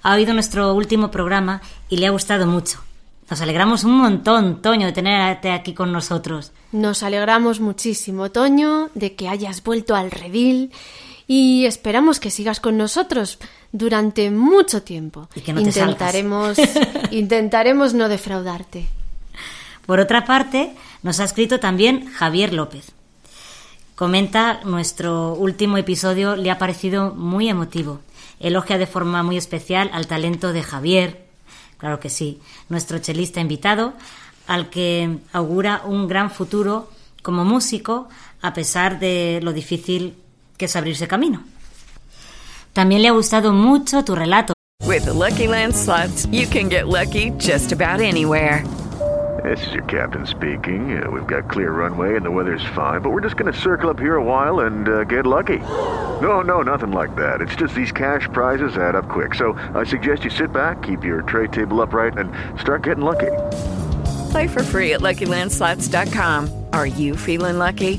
ha 0.02 0.14
oído 0.14 0.34
nuestro 0.34 0.74
último 0.74 1.12
programa 1.12 1.62
y 1.88 1.98
le 1.98 2.08
ha 2.08 2.10
gustado 2.10 2.44
mucho. 2.46 2.82
Nos 3.30 3.40
alegramos 3.40 3.84
un 3.84 3.96
montón, 3.96 4.60
Toño, 4.60 4.86
de 4.86 4.92
tenerte 4.92 5.52
aquí 5.52 5.72
con 5.72 5.92
nosotros. 5.92 6.52
Nos 6.72 7.04
alegramos 7.04 7.60
muchísimo, 7.60 8.32
Toño, 8.32 8.90
de 8.94 9.14
que 9.14 9.28
hayas 9.28 9.62
vuelto 9.62 9.94
al 9.94 10.10
redil 10.10 10.72
y 11.26 11.66
esperamos 11.66 12.20
que 12.20 12.30
sigas 12.30 12.60
con 12.60 12.76
nosotros 12.76 13.38
durante 13.72 14.30
mucho 14.30 14.82
tiempo. 14.82 15.28
Y 15.34 15.40
que 15.40 15.52
no 15.52 15.60
intentaremos, 15.60 16.58
intentaremos 17.10 17.94
no 17.94 18.08
defraudarte. 18.08 18.86
Por 19.86 20.00
otra 20.00 20.24
parte, 20.24 20.74
nos 21.02 21.20
ha 21.20 21.24
escrito 21.24 21.58
también 21.58 22.06
Javier 22.06 22.52
López. 22.52 22.92
Comenta, 23.94 24.60
nuestro 24.64 25.34
último 25.34 25.76
episodio 25.76 26.36
le 26.36 26.50
ha 26.50 26.58
parecido 26.58 27.14
muy 27.14 27.48
emotivo. 27.48 28.00
Elogia 28.40 28.78
de 28.78 28.86
forma 28.86 29.22
muy 29.22 29.36
especial 29.36 29.90
al 29.92 30.06
talento 30.06 30.52
de 30.52 30.62
Javier, 30.62 31.24
claro 31.78 32.00
que 32.00 32.10
sí, 32.10 32.40
nuestro 32.68 32.98
chelista 32.98 33.40
invitado, 33.40 33.92
al 34.46 34.70
que 34.70 35.18
augura 35.32 35.82
un 35.84 36.08
gran 36.08 36.30
futuro 36.30 36.90
como 37.22 37.44
músico, 37.44 38.08
a 38.40 38.52
pesar 38.52 38.98
de 38.98 39.40
lo 39.42 39.52
difícil 39.52 40.16
que 40.62 40.66
es 40.66 40.76
abrirse 40.76 41.08
camino. 41.08 41.40
También 42.72 43.02
le 43.02 43.08
ha 43.08 43.12
gustado 43.12 43.52
mucho 43.52 44.04
tu 44.04 44.14
relato. 44.14 44.52
With 44.86 45.08
Lucky 45.08 45.48
Land 45.48 45.74
you 46.30 46.46
can 46.46 46.68
get 46.68 46.86
lucky 46.86 47.32
just 47.36 47.72
about 47.72 48.00
anywhere. 48.00 48.64
This 49.42 49.66
is 49.66 49.72
your 49.72 49.82
captain 49.86 50.24
speaking. 50.24 51.02
Uh, 51.02 51.10
we've 51.10 51.26
got 51.26 51.50
clear 51.50 51.72
runway 51.72 52.14
and 52.14 52.24
the 52.24 52.30
weather's 52.30 52.62
fine, 52.76 53.00
but 53.00 53.10
we're 53.10 53.22
just 53.22 53.36
going 53.36 53.52
to 53.52 53.58
circle 53.58 53.90
up 53.90 53.98
here 53.98 54.14
a 54.14 54.22
while 54.22 54.60
and 54.60 54.88
uh, 54.88 55.02
get 55.02 55.26
lucky. 55.26 55.58
No, 56.20 56.42
no, 56.42 56.62
nothing 56.62 56.92
like 56.92 57.16
that. 57.16 57.40
It's 57.40 57.56
just 57.56 57.74
these 57.74 57.90
cash 57.90 58.28
prizes 58.32 58.76
add 58.76 58.94
up 58.94 59.08
quick. 59.08 59.34
So 59.34 59.54
I 59.74 59.82
suggest 59.82 60.22
you 60.22 60.30
sit 60.30 60.52
back, 60.52 60.80
keep 60.80 61.02
your 61.02 61.22
tray 61.22 61.48
table 61.48 61.82
upright, 61.82 62.16
and 62.18 62.30
start 62.60 62.84
getting 62.84 63.02
lucky. 63.02 63.32
Play 64.30 64.46
for 64.46 64.62
free 64.62 64.92
at 64.92 65.00
LuckyLandSlots.com. 65.00 66.66
Are 66.72 66.86
you 66.86 67.16
feeling 67.16 67.58
lucky? 67.58 67.98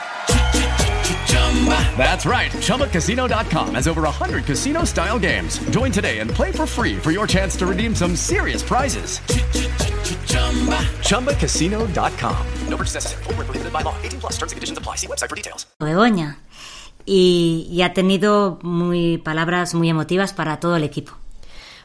That's 1.97 2.25
right. 2.25 2.51
ChumbaCasino.com 2.51 3.75
has 3.75 3.87
over 3.87 4.01
100 4.01 4.45
casino 4.45 4.83
style 4.85 5.19
games. 5.19 5.59
Join 5.69 5.91
today 5.91 6.19
and 6.19 6.31
play 6.31 6.51
for 6.51 6.65
free 6.65 6.97
for 6.97 7.11
your 7.11 7.27
chance 7.27 7.55
to 7.57 7.67
redeem 7.67 7.93
some 7.93 8.15
serious 8.15 8.63
prizes. 8.63 9.19
ChumbaCasino.com. 11.05 12.47
No 12.67 12.77
by 13.71 13.83
law. 13.83 13.95
18 14.01 14.19
plus 14.19 14.33
apply. 14.77 14.95
Begoña. 15.79 16.37
Y, 17.05 17.67
y 17.71 17.81
ha 17.81 17.93
tenido 17.93 18.59
muy 18.61 19.17
palabras 19.17 19.73
muy 19.73 19.89
emotivas 19.89 20.33
para 20.33 20.59
todo 20.59 20.75
el 20.75 20.83
equipo. 20.83 21.20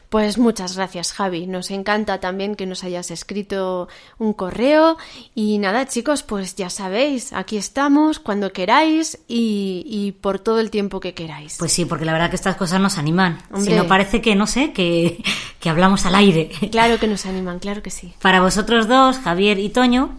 Pues 0.09 0.37
muchas 0.37 0.77
gracias, 0.77 1.11
Javi. 1.11 1.47
Nos 1.47 1.69
encanta 1.69 2.19
también 2.19 2.55
que 2.55 2.65
nos 2.65 2.85
hayas 2.85 3.11
escrito 3.11 3.89
un 4.17 4.31
correo. 4.31 4.97
Y 5.35 5.57
nada, 5.57 5.85
chicos, 5.85 6.23
pues 6.23 6.55
ya 6.55 6.69
sabéis, 6.69 7.33
aquí 7.33 7.57
estamos 7.57 8.19
cuando 8.19 8.53
queráis 8.53 9.19
y, 9.27 10.15
por 10.21 10.39
todo 10.39 10.61
el 10.61 10.71
tiempo 10.71 11.01
que 11.01 11.13
queráis. 11.13 11.57
Pues 11.59 11.73
sí, 11.73 11.83
porque 11.83 12.05
la 12.05 12.13
verdad 12.13 12.29
que 12.29 12.37
estas 12.37 12.55
cosas 12.55 12.79
nos 12.79 12.97
animan. 12.97 13.39
Si 13.59 13.73
no 13.73 13.85
parece 13.87 14.21
que, 14.21 14.33
no 14.35 14.47
sé, 14.47 14.71
que, 14.71 15.21
que 15.59 15.69
hablamos 15.69 16.05
al 16.05 16.15
aire. 16.15 16.51
Claro 16.71 16.99
que 16.99 17.07
nos 17.07 17.25
animan, 17.25 17.59
claro 17.59 17.81
que 17.81 17.89
sí. 17.89 18.13
Para 18.21 18.39
vosotros 18.39 18.87
dos, 18.87 19.17
Javier 19.17 19.59
y 19.59 19.69
Toño, 19.69 20.11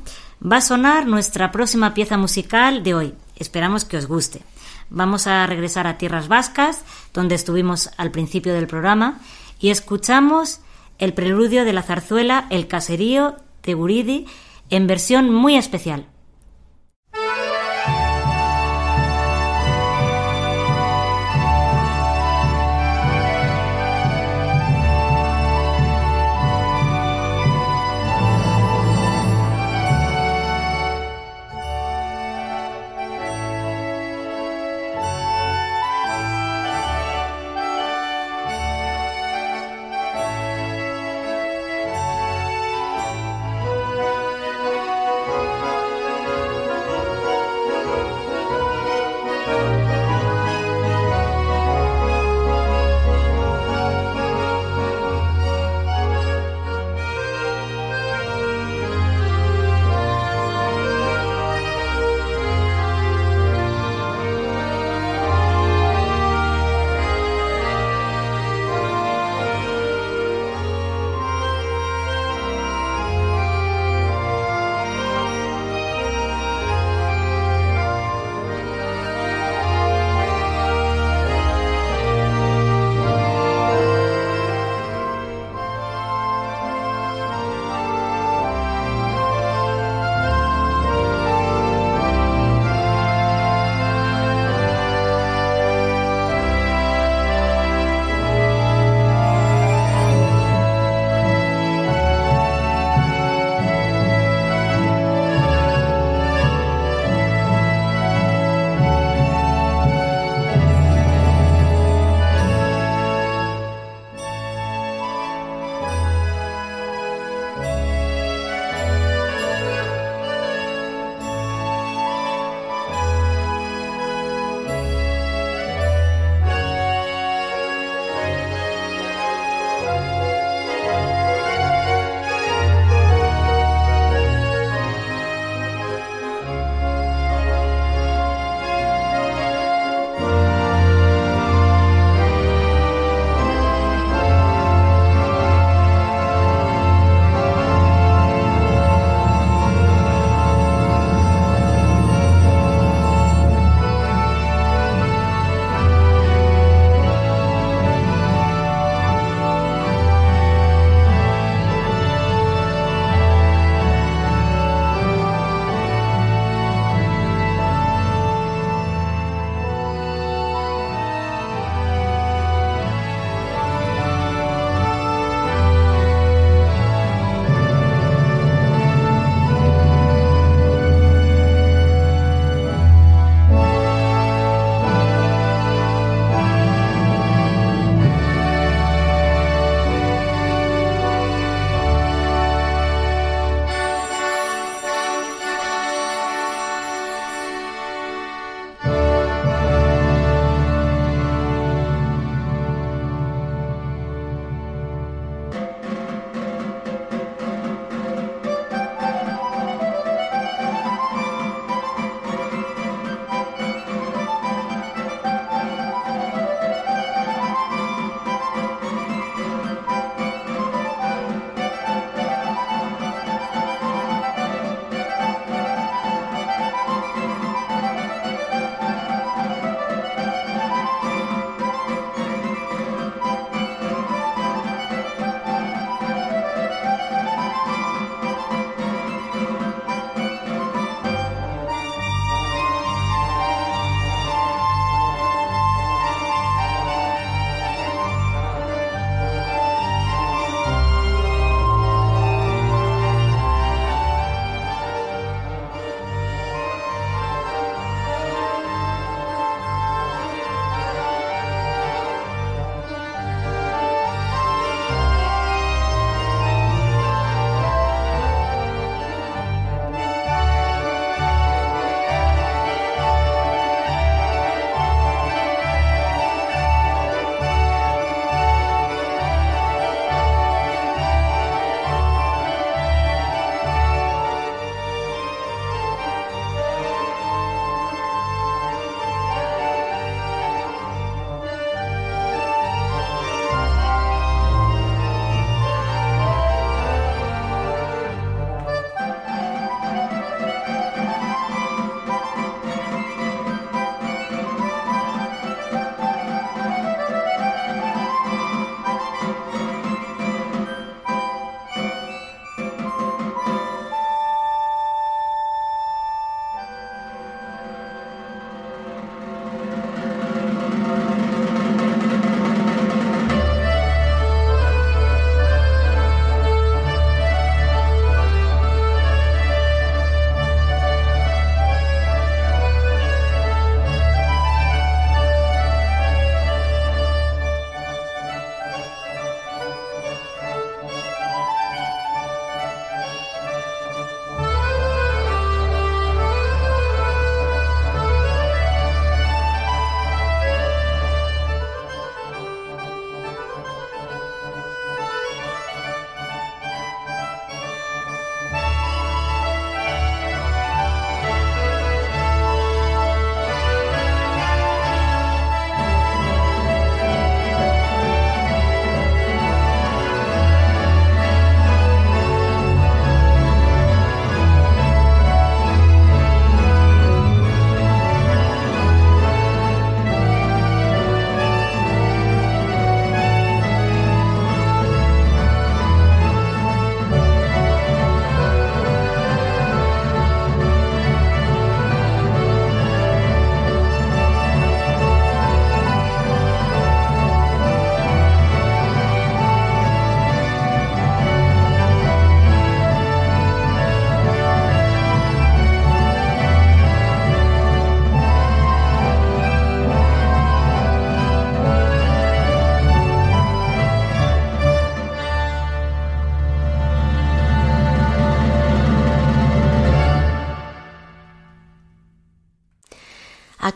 va 0.44 0.58
a 0.58 0.60
sonar 0.60 1.06
nuestra 1.06 1.50
próxima 1.50 1.94
pieza 1.94 2.18
musical 2.18 2.82
de 2.82 2.94
hoy. 2.94 3.14
Esperamos 3.36 3.84
que 3.84 3.96
os 3.96 4.06
guste. 4.06 4.42
Vamos 4.90 5.26
a 5.26 5.46
regresar 5.46 5.86
a 5.86 5.98
Tierras 5.98 6.28
Vascas, 6.28 6.82
donde 7.14 7.34
estuvimos 7.34 7.90
al 7.96 8.10
principio 8.10 8.54
del 8.54 8.66
programa 8.66 9.20
y 9.58 9.70
escuchamos 9.70 10.60
el 10.98 11.14
preludio 11.14 11.64
de 11.64 11.72
la 11.72 11.82
zarzuela 11.82 12.46
El 12.50 12.66
caserío 12.66 13.36
de 13.62 13.74
Guridi 13.74 14.26
en 14.70 14.86
versión 14.86 15.32
muy 15.32 15.56
especial. 15.56 16.06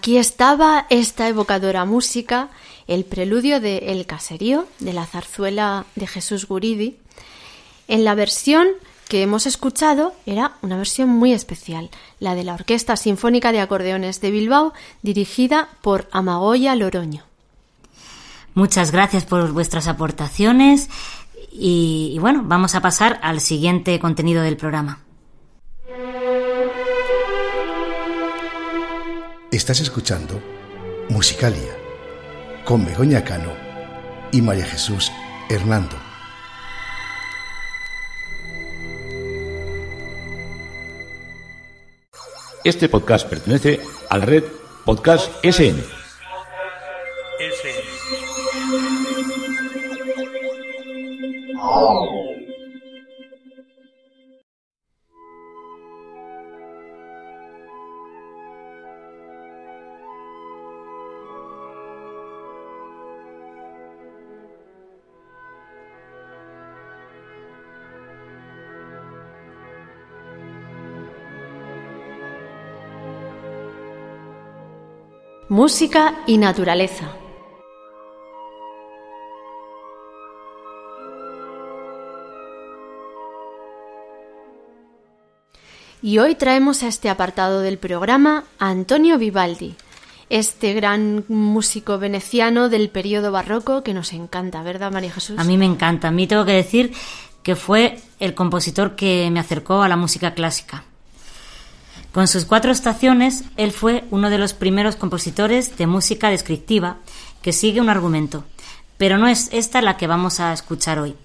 Aquí 0.02 0.18
estaba 0.18 0.86
esta 0.90 1.28
evocadora 1.28 1.84
música, 1.84 2.48
el 2.88 3.04
preludio 3.04 3.60
de 3.60 3.92
El 3.92 4.04
Caserío, 4.04 4.66
de 4.80 4.92
la 4.92 5.06
zarzuela 5.06 5.84
de 5.94 6.08
Jesús 6.08 6.48
Guridi. 6.48 6.96
En 7.86 8.02
la 8.02 8.16
versión 8.16 8.66
que 9.06 9.22
hemos 9.22 9.46
escuchado 9.46 10.12
era 10.26 10.54
una 10.60 10.76
versión 10.76 11.08
muy 11.08 11.32
especial, 11.32 11.88
la 12.18 12.34
de 12.34 12.42
la 12.42 12.54
Orquesta 12.54 12.96
Sinfónica 12.96 13.52
de 13.52 13.60
Acordeones 13.60 14.20
de 14.20 14.32
Bilbao, 14.32 14.72
dirigida 15.02 15.68
por 15.82 16.08
Amagoya 16.10 16.74
Loroño. 16.74 17.22
Muchas 18.54 18.90
gracias 18.90 19.24
por 19.24 19.52
vuestras 19.52 19.86
aportaciones 19.86 20.88
y, 21.52 22.10
y 22.12 22.18
bueno, 22.18 22.42
vamos 22.44 22.74
a 22.74 22.80
pasar 22.80 23.20
al 23.22 23.40
siguiente 23.40 24.00
contenido 24.00 24.42
del 24.42 24.56
programa. 24.56 24.98
Estás 29.52 29.80
escuchando 29.80 30.40
Musicalia 31.10 31.76
con 32.64 32.86
Begoña 32.86 33.22
Cano 33.22 33.52
y 34.32 34.40
María 34.40 34.64
Jesús 34.64 35.12
Hernando. 35.50 35.94
Este 42.64 42.88
podcast 42.88 43.28
pertenece 43.28 43.78
a 44.08 44.16
la 44.16 44.24
red 44.24 44.44
Podcast 44.86 45.30
SN. 45.44 45.84
Música 75.52 76.14
y 76.26 76.38
naturaleza. 76.38 77.12
Y 86.00 86.16
hoy 86.16 86.36
traemos 86.36 86.82
a 86.82 86.88
este 86.88 87.10
apartado 87.10 87.60
del 87.60 87.76
programa 87.76 88.44
a 88.58 88.70
Antonio 88.70 89.18
Vivaldi, 89.18 89.74
este 90.30 90.72
gran 90.72 91.26
músico 91.28 91.98
veneciano 91.98 92.70
del 92.70 92.88
periodo 92.88 93.30
barroco 93.30 93.82
que 93.82 93.92
nos 93.92 94.14
encanta, 94.14 94.62
¿verdad, 94.62 94.90
María 94.90 95.12
Jesús? 95.12 95.38
A 95.38 95.44
mí 95.44 95.58
me 95.58 95.66
encanta. 95.66 96.08
A 96.08 96.12
mí 96.12 96.26
tengo 96.26 96.46
que 96.46 96.52
decir 96.52 96.94
que 97.42 97.56
fue 97.56 97.98
el 98.20 98.34
compositor 98.34 98.96
que 98.96 99.28
me 99.30 99.40
acercó 99.40 99.82
a 99.82 99.88
la 99.88 99.96
música 99.98 100.32
clásica. 100.32 100.84
Con 102.12 102.28
sus 102.28 102.44
cuatro 102.44 102.70
estaciones, 102.72 103.44
él 103.56 103.72
fue 103.72 104.04
uno 104.10 104.28
de 104.28 104.36
los 104.36 104.52
primeros 104.52 104.96
compositores 104.96 105.78
de 105.78 105.86
música 105.86 106.28
descriptiva 106.28 106.98
que 107.40 107.54
sigue 107.54 107.80
un 107.80 107.88
argumento, 107.88 108.44
pero 108.98 109.16
no 109.16 109.28
es 109.28 109.48
esta 109.50 109.80
la 109.80 109.96
que 109.96 110.06
vamos 110.06 110.38
a 110.38 110.52
escuchar 110.52 110.98
hoy, 110.98 111.16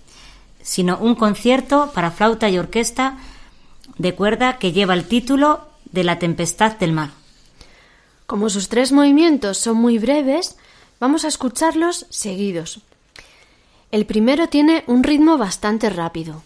sino 0.62 0.98
un 0.98 1.16
concierto 1.16 1.92
para 1.94 2.12
flauta 2.12 2.50
y 2.50 2.58
orquesta 2.58 3.18
de 3.98 4.16
cuerda 4.16 4.60
que 4.60 4.72
lleva 4.72 4.94
el 4.94 5.06
título 5.06 5.68
de 5.92 6.06
La 6.06 6.20
Tempestad 6.20 6.78
del 6.78 6.94
Mar. 6.94 7.10
Como 8.26 8.50
sus 8.50 8.70
tres 8.70 8.94
movimientos 8.94 9.58
son 9.58 9.76
muy 9.78 9.98
breves, 9.98 10.56
vamos 11.02 11.26
a 11.26 11.28
escucharlos 11.28 12.06
seguidos. 12.10 12.80
El 13.92 14.06
primero 14.06 14.48
tiene 14.48 14.86
un 14.88 15.04
ritmo 15.04 15.38
bastante 15.38 15.90
rápido. 15.90 16.44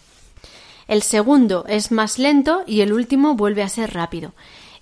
El 0.92 1.02
segundo 1.02 1.64
es 1.68 1.90
más 1.90 2.18
lento 2.18 2.64
y 2.66 2.82
el 2.82 2.92
último 2.92 3.34
vuelve 3.34 3.62
a 3.62 3.68
ser 3.70 3.94
rápido. 3.94 4.34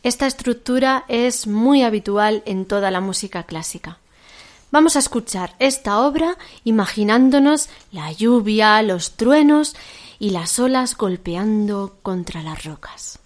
Esta 0.02 0.26
estructura 0.26 1.04
es 1.06 1.46
muy 1.46 1.84
habitual 1.84 2.42
en 2.46 2.66
toda 2.66 2.90
la 2.90 3.00
música 3.00 3.44
clásica. 3.44 3.98
Vamos 4.72 4.96
a 4.96 4.98
escuchar 4.98 5.54
esta 5.60 6.00
obra 6.00 6.36
imaginándonos 6.64 7.68
la 7.92 8.10
lluvia, 8.10 8.82
los 8.82 9.12
truenos 9.12 9.76
y 10.18 10.30
las 10.30 10.58
olas 10.58 10.96
golpeando 10.96 11.94
contra 12.02 12.42
las 12.42 12.64
rocas. 12.64 13.20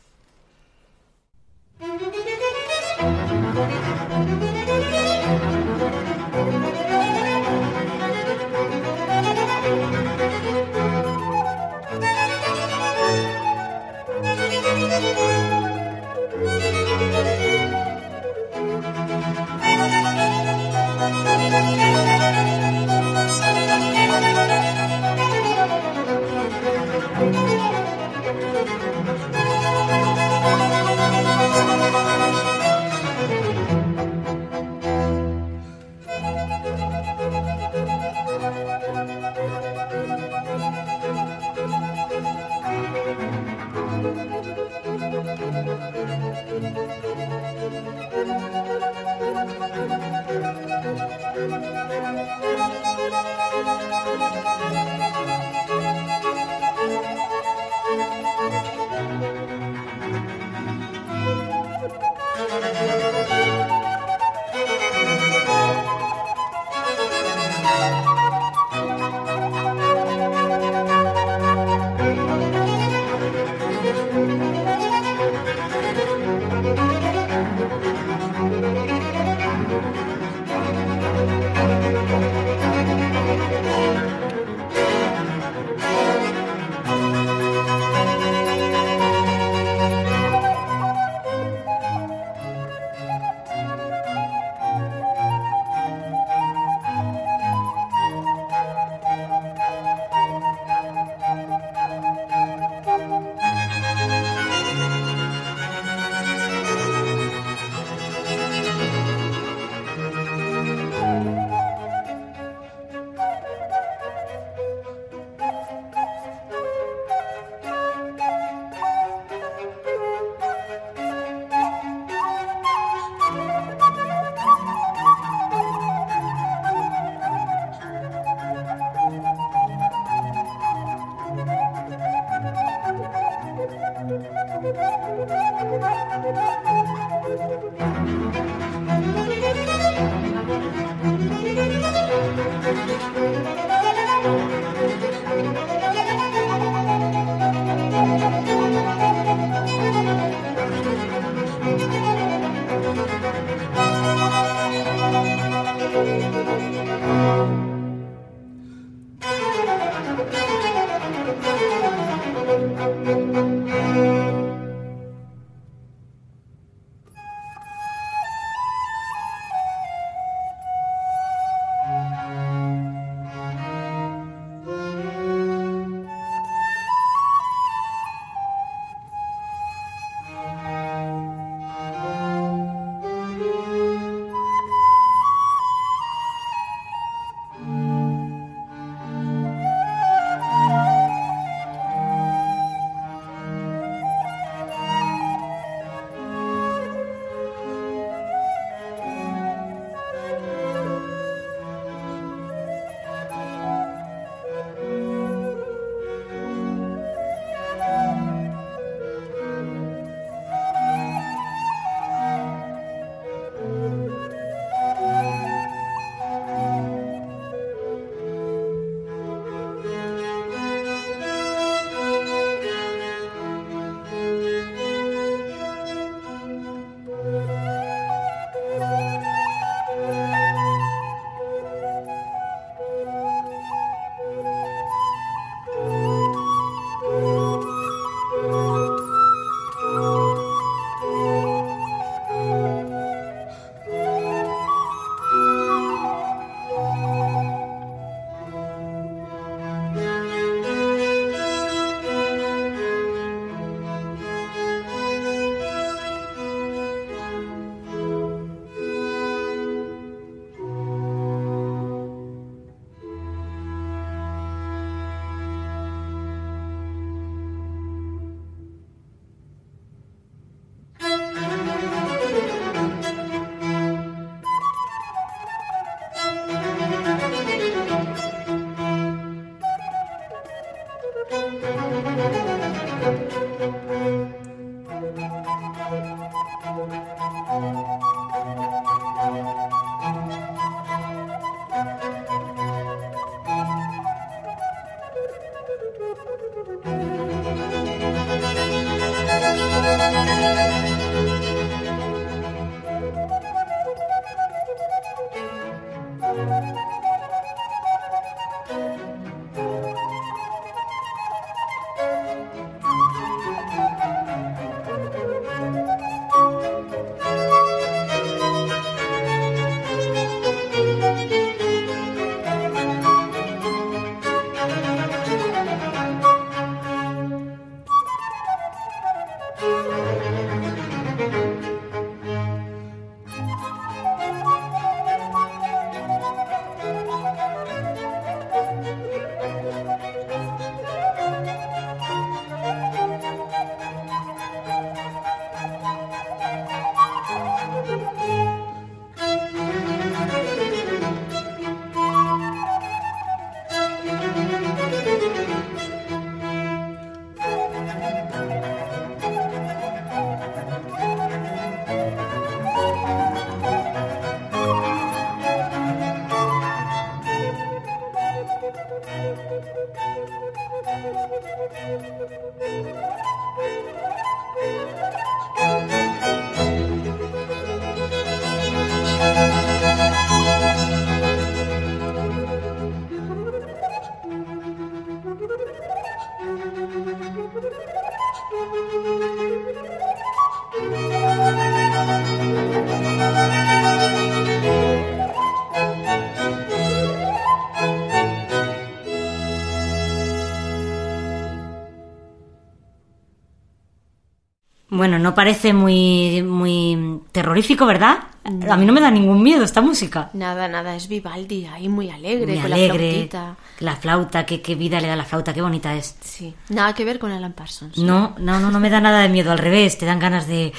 No 405.25 405.35
parece 405.35 405.73
muy, 405.73 406.43
muy 406.43 407.21
terrorífico, 407.33 407.87
¿verdad? 407.87 408.19
A 408.45 408.77
mí 408.77 408.85
no 408.85 408.93
me 408.93 409.01
da 409.01 409.11
ningún 409.11 409.43
miedo 409.43 409.65
esta 409.65 409.81
música. 409.81 410.29
Nada, 410.35 410.69
nada, 410.69 410.95
es 410.95 411.09
Vivaldi, 411.09 411.65
ahí 411.65 411.89
muy 411.89 412.11
alegre, 412.11 412.53
Muy 412.53 412.57
con 412.63 412.73
alegre. 412.73 413.05
la 413.07 413.11
flautita. 413.11 413.57
La 413.81 413.97
flauta, 413.97 414.45
qué, 414.45 414.61
qué 414.61 414.75
vida 414.75 415.01
le 415.01 415.09
da 415.09 415.17
la 415.17 415.25
flauta, 415.25 415.55
qué 415.55 415.63
bonita 415.63 415.95
es. 415.95 416.15
Sí, 416.21 416.55
nada 416.69 416.95
que 416.95 417.07
ver 417.07 417.19
con 417.19 417.33
Alan 417.33 417.55
Parsons. 417.55 417.97
No, 417.97 418.35
no, 418.39 418.61
no, 418.61 418.71
no 418.71 418.81
me 418.81 418.91
da 418.91 419.01
nada 419.01 419.23
de 419.23 419.31
miedo, 419.31 419.51
al 419.51 419.59
revés, 419.59 419.97
te 419.97 420.05
dan 420.05 420.19
ganas 420.19 420.47
de, 420.47 420.75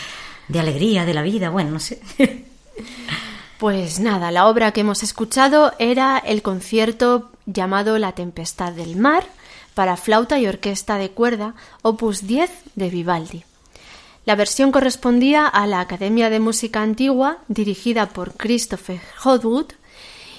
de 0.47 0.59
alegría, 0.59 1.05
de 1.05 1.13
la 1.15 1.23
vida, 1.23 1.49
bueno, 1.49 1.71
no 1.71 1.79
sé. 1.79 1.99
Pues 3.57 3.99
nada, 4.01 4.31
la 4.31 4.47
obra 4.47 4.71
que 4.73 4.81
hemos 4.81 5.01
escuchado 5.01 5.71
era 5.79 6.17
el 6.17 6.41
concierto 6.41 7.31
llamado 7.45 7.97
La 7.97 8.11
Tempestad 8.11 8.73
del 8.73 8.97
Mar 8.97 9.23
para 9.73 9.95
flauta 9.95 10.37
y 10.39 10.45
orquesta 10.45 10.97
de 10.97 11.11
cuerda, 11.11 11.55
opus 11.81 12.27
10 12.27 12.51
de 12.75 12.89
Vivaldi. 12.89 13.43
La 14.25 14.35
versión 14.35 14.71
correspondía 14.71 15.47
a 15.47 15.67
la 15.67 15.79
Academia 15.79 16.31
de 16.31 16.39
Música 16.39 16.81
Antigua, 16.81 17.37
dirigida 17.47 18.09
por 18.09 18.33
Christopher 18.33 18.99
Hodwood, 19.23 19.67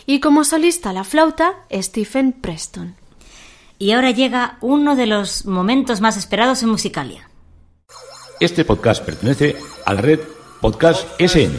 y 0.07 0.18
como 0.20 0.45
solista 0.45 0.91
a 0.91 0.93
la 0.93 1.05
flauta, 1.05 1.55
Stephen 1.72 2.32
Preston. 2.32 2.97
Y 3.78 3.93
ahora 3.93 4.11
llega 4.11 4.59
uno 4.61 4.97
de 4.97 5.07
los 5.07 5.47
momentos 5.47 6.01
más 6.01 6.16
esperados 6.16 6.62
en 6.62 6.70
Musicalia. 6.70 7.28
Este 8.41 8.64
podcast 8.64 9.05
pertenece 9.05 9.57
a 9.84 9.95
la 9.95 10.01
red 10.01 10.20
Podcast 10.61 11.07
SN. 11.20 11.57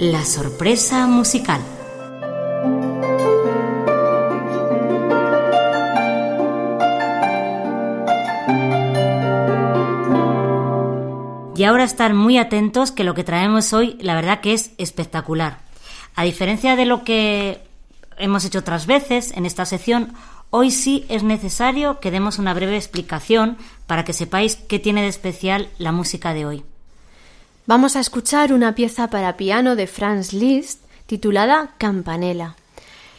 La 0.00 0.24
sorpresa 0.24 1.06
musical. 1.06 1.60
Y 11.54 11.64
ahora 11.64 11.84
estar 11.84 12.14
muy 12.14 12.38
atentos 12.38 12.92
que 12.92 13.04
lo 13.04 13.12
que 13.12 13.24
traemos 13.24 13.74
hoy, 13.74 13.98
la 14.00 14.14
verdad 14.14 14.40
que 14.40 14.54
es 14.54 14.70
espectacular. 14.78 15.58
A 16.16 16.24
diferencia 16.24 16.76
de 16.76 16.86
lo 16.86 17.04
que 17.04 17.60
hemos 18.16 18.46
hecho 18.46 18.60
otras 18.60 18.86
veces 18.86 19.32
en 19.32 19.44
esta 19.44 19.66
sección, 19.66 20.14
hoy 20.48 20.70
sí 20.70 21.04
es 21.10 21.24
necesario 21.24 22.00
que 22.00 22.10
demos 22.10 22.38
una 22.38 22.54
breve 22.54 22.76
explicación 22.76 23.58
para 23.86 24.06
que 24.06 24.14
sepáis 24.14 24.56
qué 24.56 24.78
tiene 24.78 25.02
de 25.02 25.08
especial 25.08 25.68
la 25.76 25.92
música 25.92 26.32
de 26.32 26.46
hoy. 26.46 26.64
Vamos 27.66 27.94
a 27.94 28.00
escuchar 28.00 28.52
una 28.52 28.74
pieza 28.74 29.10
para 29.10 29.36
piano 29.36 29.76
de 29.76 29.86
Franz 29.86 30.32
Liszt 30.32 30.80
titulada 31.06 31.74
Campanella. 31.78 32.56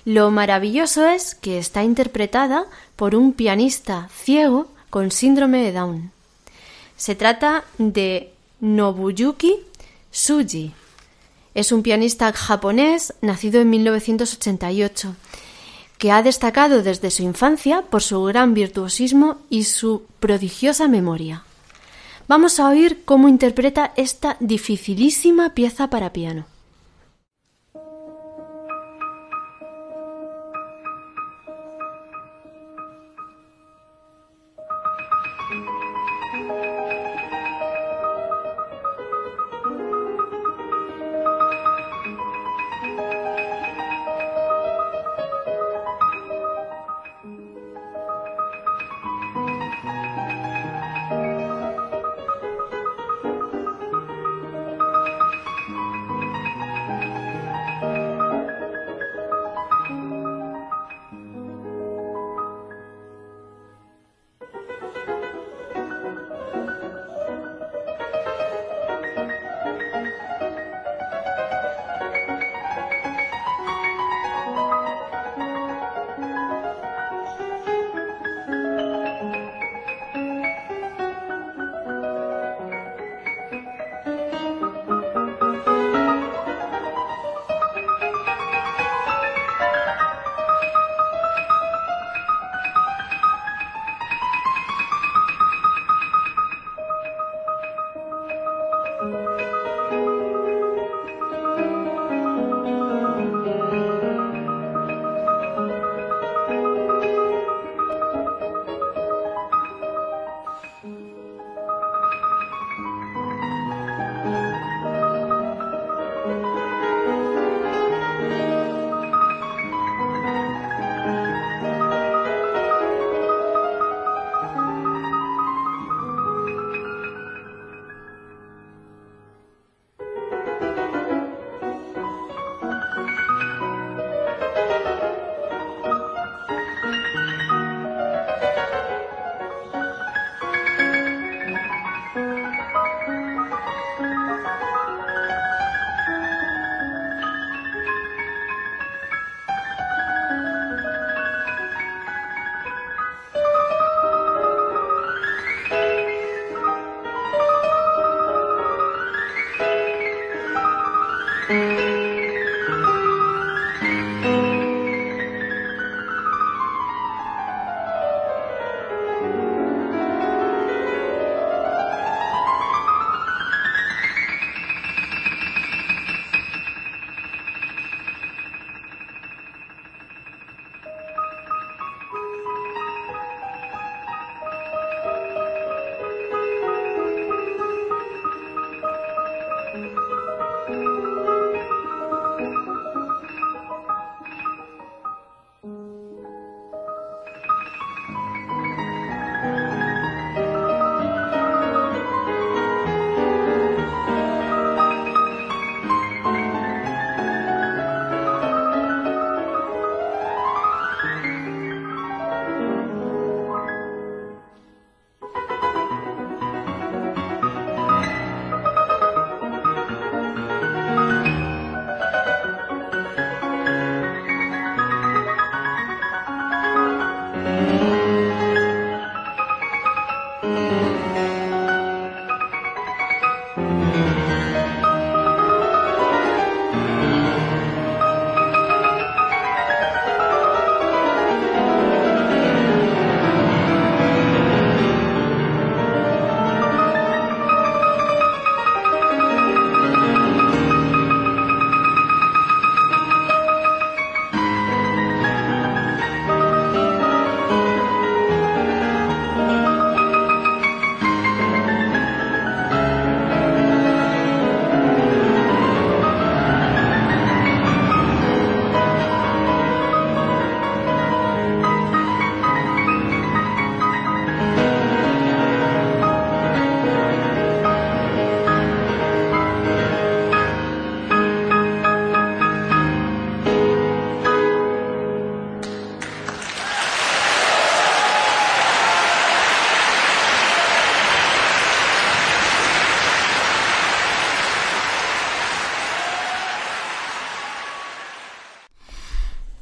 Lo 0.04 0.32
maravilloso 0.32 1.06
es 1.06 1.36
que 1.36 1.60
está 1.60 1.84
interpretada 1.84 2.66
por 2.96 3.16
un 3.16 3.34
pianista 3.34 4.10
ciego 4.14 4.68
con 4.90 5.12
síndrome 5.12 5.64
de 5.64 5.72
Down. 5.72 6.12
Se 6.98 7.16
trata 7.16 7.64
de 7.78 8.34
Nobuyuki 8.60 9.58
Tsuji. 10.12 10.74
Es 11.54 11.72
un 11.72 11.84
pianista 11.84 12.34
japonés 12.34 13.14
nacido 13.22 13.62
en 13.62 13.70
1988 13.70 15.16
que 15.98 16.12
ha 16.12 16.24
destacado 16.24 16.82
desde 16.82 17.12
su 17.12 17.22
infancia 17.22 17.84
por 17.84 18.02
su 18.02 18.24
gran 18.24 18.56
virtuosismo 18.56 19.38
y 19.52 19.66
su 19.66 20.04
prodigiosa 20.20 20.88
memoria. 20.88 21.44
Vamos 22.28 22.60
a 22.60 22.70
oír 22.70 23.04
cómo 23.06 23.28
interpreta 23.28 23.92
esta 23.96 24.38
dificilísima 24.40 25.54
pieza 25.54 25.90
para 25.90 26.14
piano. 26.14 26.46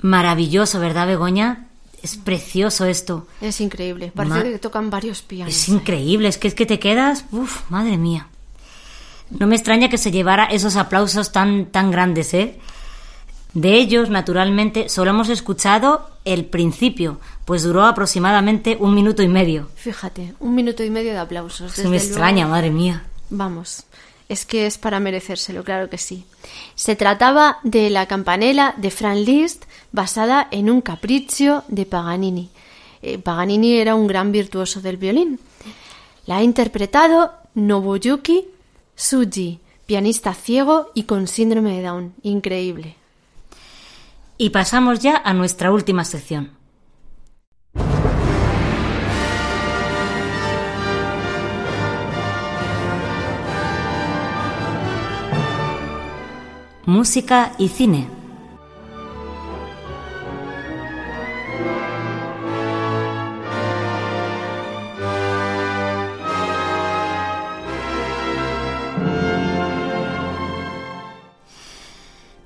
Maravilloso, 0.10 0.80
¿verdad, 0.80 1.06
Begoña? 1.08 1.66
Es 2.02 2.16
precioso 2.18 2.86
esto. 2.86 3.28
Es 3.42 3.62
increíble. 3.62 4.12
Parece 4.16 4.36
Ma- 4.36 4.44
que 4.44 4.58
tocan 4.60 4.90
varios 4.90 5.22
pianos. 5.22 5.54
Es 5.54 5.70
increíble, 5.70 6.30
es 6.30 6.38
que 6.38 6.48
es 6.48 6.56
que 6.56 6.66
te 6.66 6.80
quedas, 6.80 7.26
uf, 7.32 7.70
madre 7.70 7.98
mía. 7.98 8.28
No 9.30 9.46
me 9.46 9.56
extraña 9.56 9.90
que 9.90 9.98
se 10.00 10.10
llevara 10.12 10.46
esos 10.46 10.76
aplausos 10.78 11.32
tan 11.32 11.68
tan 11.68 11.92
grandes, 11.92 12.34
¿eh? 12.34 12.58
De 13.54 13.74
ellos, 13.76 14.10
naturalmente, 14.10 14.90
solo 14.90 15.12
hemos 15.12 15.30
escuchado 15.30 16.10
el 16.26 16.46
principio, 16.46 17.20
pues 17.46 17.64
duró 17.64 17.86
aproximadamente 17.86 18.78
un 18.80 18.94
minuto 18.96 19.22
y 19.22 19.28
medio. 19.28 19.70
Fíjate, 19.76 20.34
un 20.40 20.56
minuto 20.56 20.84
y 20.84 20.90
medio 20.90 21.12
de 21.12 21.18
aplausos. 21.20 21.74
Se 21.74 21.88
me 21.88 21.98
extraña, 21.98 22.44
luego. 22.46 22.52
madre 22.52 22.72
mía. 22.72 23.04
Vamos, 23.30 23.84
es 24.30 24.46
que 24.46 24.68
es 24.68 24.78
para 24.78 25.00
merecérselo, 25.00 25.64
claro 25.64 25.90
que 25.90 25.98
sí. 25.98 26.24
Se 26.76 26.96
trataba 26.96 27.60
de 27.64 27.90
la 27.90 28.06
campanela 28.06 28.76
de 28.78 28.92
Franz 28.92 29.26
Liszt 29.26 29.66
basada 29.92 30.48
en 30.52 30.70
un 30.70 30.82
capriccio 30.82 31.64
de 31.68 31.86
Paganini. 31.86 32.50
Eh, 33.02 33.18
Paganini 33.18 33.78
era 33.78 33.96
un 33.96 34.08
gran 34.08 34.32
virtuoso 34.32 34.82
del 34.82 34.98
violín. 34.98 35.40
La 36.26 36.38
ha 36.38 36.44
interpretado 36.44 37.34
Nobuyuki 37.56 38.46
Tsuji, 38.96 39.60
pianista 39.86 40.34
ciego 40.34 40.92
y 40.94 41.04
con 41.04 41.28
síndrome 41.28 41.76
de 41.76 41.82
Down. 41.82 42.14
Increíble. 42.22 42.96
Y 44.38 44.52
pasamos 44.52 45.00
ya 45.00 45.18
a 45.18 45.34
nuestra 45.34 45.72
última 45.72 46.06
sección. 46.06 46.59
Música 56.90 57.54
y 57.60 57.68
cine. 57.68 58.08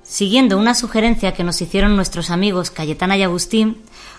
Siguiendo 0.02 0.58
una 0.58 0.74
sugerencia 0.74 1.32
que 1.32 1.42
nos 1.42 1.62
hicieron 1.62 1.96
nuestros 1.96 2.28
amigos 2.28 2.70
Cayetana 2.70 3.16
y 3.16 3.22
Agustín, 3.22 3.78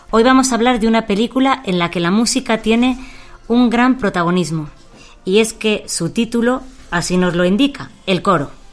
hoy 0.10 0.24
vamos 0.24 0.52
a 0.52 0.56
hablar 0.56 0.80
de 0.80 0.88
una 0.88 1.06
película 1.06 1.62
en 1.68 1.78
la 1.78 1.92
que 1.92 2.00
la 2.00 2.10
música 2.10 2.64
tiene 2.64 2.98
un 3.48 3.70
gran 3.70 4.00
protagonismo. 4.00 4.70
Y 5.24 5.38
es 5.38 5.54
que 5.54 5.84
su 5.88 6.10
título 6.10 6.64
así 6.90 7.16
nos 7.16 7.36
lo 7.36 7.46
indica, 7.46 7.92
El 8.08 8.24
coro. 8.24 8.65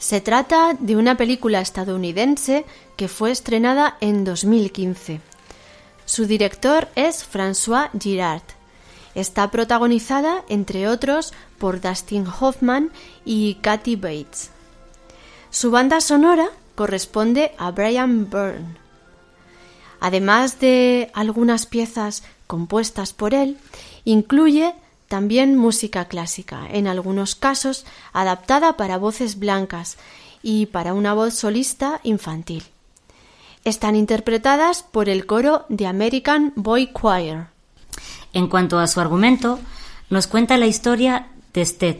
Se 0.00 0.22
trata 0.22 0.74
de 0.80 0.96
una 0.96 1.18
película 1.18 1.60
estadounidense 1.60 2.64
que 2.96 3.06
fue 3.06 3.30
estrenada 3.30 3.98
en 4.00 4.24
2015. 4.24 5.20
Su 6.06 6.24
director 6.24 6.88
es 6.94 7.22
François 7.22 7.90
Girard. 8.00 8.42
Está 9.14 9.50
protagonizada, 9.50 10.42
entre 10.48 10.88
otros, 10.88 11.34
por 11.58 11.82
Dustin 11.82 12.26
Hoffman 12.26 12.90
y 13.26 13.56
Kathy 13.56 13.96
Bates. 13.96 14.50
Su 15.50 15.70
banda 15.70 16.00
sonora 16.00 16.48
corresponde 16.76 17.52
a 17.58 17.70
Brian 17.70 18.30
Byrne. 18.30 18.78
Además 20.00 20.58
de 20.60 21.10
algunas 21.12 21.66
piezas 21.66 22.22
compuestas 22.46 23.12
por 23.12 23.34
él, 23.34 23.58
incluye 24.06 24.74
también 25.10 25.58
música 25.58 26.04
clásica, 26.04 26.68
en 26.70 26.86
algunos 26.86 27.34
casos 27.34 27.84
adaptada 28.12 28.76
para 28.76 28.96
voces 28.96 29.40
blancas 29.40 29.98
y 30.40 30.66
para 30.66 30.94
una 30.94 31.14
voz 31.14 31.34
solista 31.34 31.98
infantil. 32.04 32.62
Están 33.64 33.96
interpretadas 33.96 34.84
por 34.84 35.08
el 35.08 35.26
coro 35.26 35.66
de 35.68 35.88
American 35.88 36.52
Boy 36.54 36.92
Choir. 36.92 37.46
En 38.32 38.46
cuanto 38.46 38.78
a 38.78 38.86
su 38.86 39.00
argumento, 39.00 39.58
nos 40.10 40.28
cuenta 40.28 40.56
la 40.56 40.68
historia 40.68 41.26
de 41.54 41.62
Sted, 41.62 41.96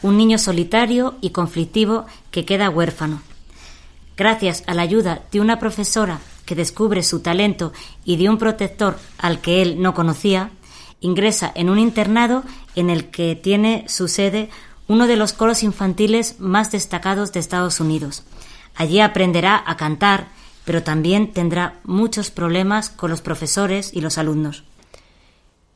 un 0.00 0.16
niño 0.16 0.38
solitario 0.38 1.16
y 1.20 1.30
conflictivo 1.30 2.06
que 2.30 2.46
queda 2.46 2.70
huérfano. 2.70 3.20
Gracias 4.16 4.64
a 4.66 4.72
la 4.72 4.80
ayuda 4.80 5.24
de 5.30 5.40
una 5.42 5.58
profesora 5.58 6.20
que 6.46 6.54
descubre 6.54 7.02
su 7.02 7.20
talento 7.20 7.74
y 8.06 8.16
de 8.16 8.30
un 8.30 8.38
protector 8.38 8.98
al 9.18 9.42
que 9.42 9.60
él 9.60 9.82
no 9.82 9.92
conocía, 9.92 10.52
ingresa 11.00 11.50
en 11.54 11.70
un 11.70 11.78
internado 11.78 12.44
en 12.74 12.90
el 12.90 13.10
que 13.10 13.36
tiene 13.36 13.84
su 13.88 14.08
sede 14.08 14.50
uno 14.88 15.06
de 15.06 15.16
los 15.16 15.32
coros 15.32 15.62
infantiles 15.62 16.40
más 16.40 16.72
destacados 16.72 17.32
de 17.32 17.40
Estados 17.40 17.80
Unidos. 17.80 18.24
Allí 18.74 19.00
aprenderá 19.00 19.62
a 19.64 19.76
cantar, 19.76 20.28
pero 20.64 20.82
también 20.82 21.32
tendrá 21.32 21.78
muchos 21.84 22.30
problemas 22.30 22.90
con 22.90 23.10
los 23.10 23.22
profesores 23.22 23.92
y 23.94 24.00
los 24.00 24.18
alumnos. 24.18 24.64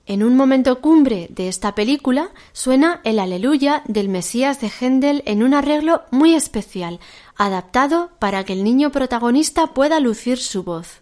En 0.06 0.22
un 0.22 0.36
momento 0.36 0.80
cumbre 0.80 1.28
de 1.30 1.48
esta 1.48 1.74
película 1.74 2.30
suena 2.52 3.00
el 3.04 3.18
Aleluya 3.18 3.82
del 3.86 4.10
Mesías 4.10 4.60
de 4.60 4.68
Händel 4.68 5.22
en 5.24 5.42
un 5.42 5.54
arreglo 5.54 6.02
muy 6.10 6.34
especial, 6.34 7.00
adaptado 7.36 8.10
para 8.18 8.44
que 8.44 8.52
el 8.52 8.64
niño 8.64 8.90
protagonista 8.92 9.68
pueda 9.68 10.00
lucir 10.00 10.38
su 10.38 10.62
voz. 10.62 11.00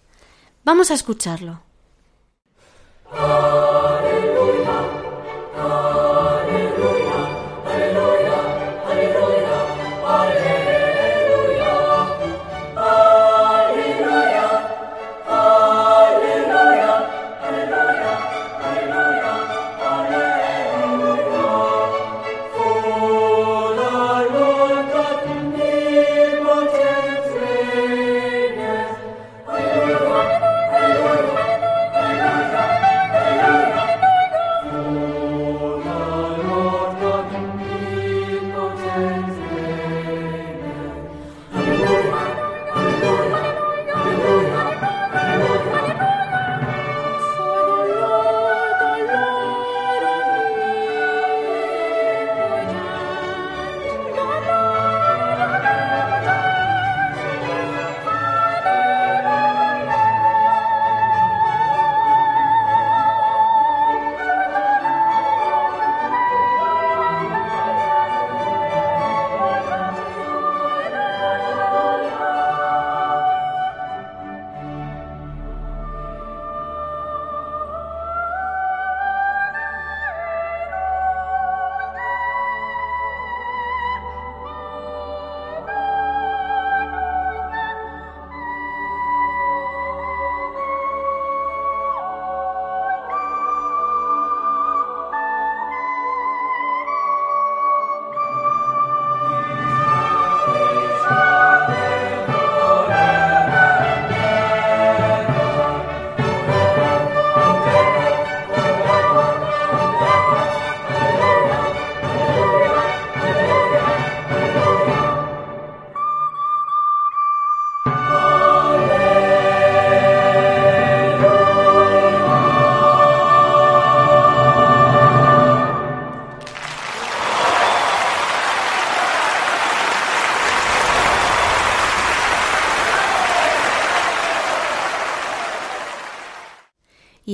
Vamos 0.64 0.92
a 0.92 0.94
escucharlo. 0.94 1.62
Hallelujah. 3.14 4.31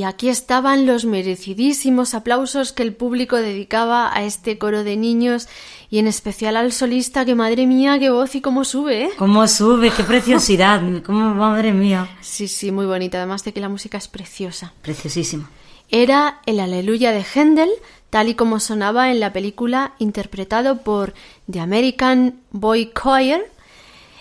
Aquí 0.08 0.28
estaban 0.28 0.86
los 0.86 1.04
merecidísimos 1.04 2.14
aplausos 2.14 2.72
que 2.72 2.82
el 2.82 2.94
público 2.94 3.36
dedicaba 3.36 4.10
a 4.12 4.24
este 4.24 4.58
coro 4.58 4.82
de 4.82 4.96
niños 4.96 5.48
y 5.90 5.98
en 5.98 6.06
especial 6.06 6.56
al 6.56 6.72
solista, 6.72 7.24
que 7.24 7.34
madre 7.34 7.66
mía, 7.66 7.98
qué 7.98 8.10
voz 8.10 8.34
y 8.34 8.40
cómo 8.40 8.64
sube, 8.64 9.04
¿eh? 9.04 9.10
Cómo 9.18 9.46
sube, 9.46 9.90
qué 9.90 10.04
preciosidad, 10.04 10.80
cómo, 11.06 11.34
madre 11.34 11.72
mía. 11.72 12.08
Sí, 12.20 12.48
sí, 12.48 12.72
muy 12.72 12.86
bonita, 12.86 13.18
además 13.18 13.44
de 13.44 13.52
que 13.52 13.60
la 13.60 13.68
música 13.68 13.98
es 13.98 14.08
preciosa. 14.08 14.72
Preciosísima. 14.82 15.50
Era 15.90 16.40
el 16.46 16.60
Aleluya 16.60 17.12
de 17.12 17.24
Händel, 17.24 17.70
tal 18.10 18.28
y 18.28 18.34
como 18.34 18.60
sonaba 18.60 19.10
en 19.10 19.20
la 19.20 19.32
película, 19.32 19.92
interpretado 19.98 20.82
por 20.82 21.14
The 21.50 21.60
American 21.60 22.40
Boy 22.50 22.92
Choir, 22.94 23.42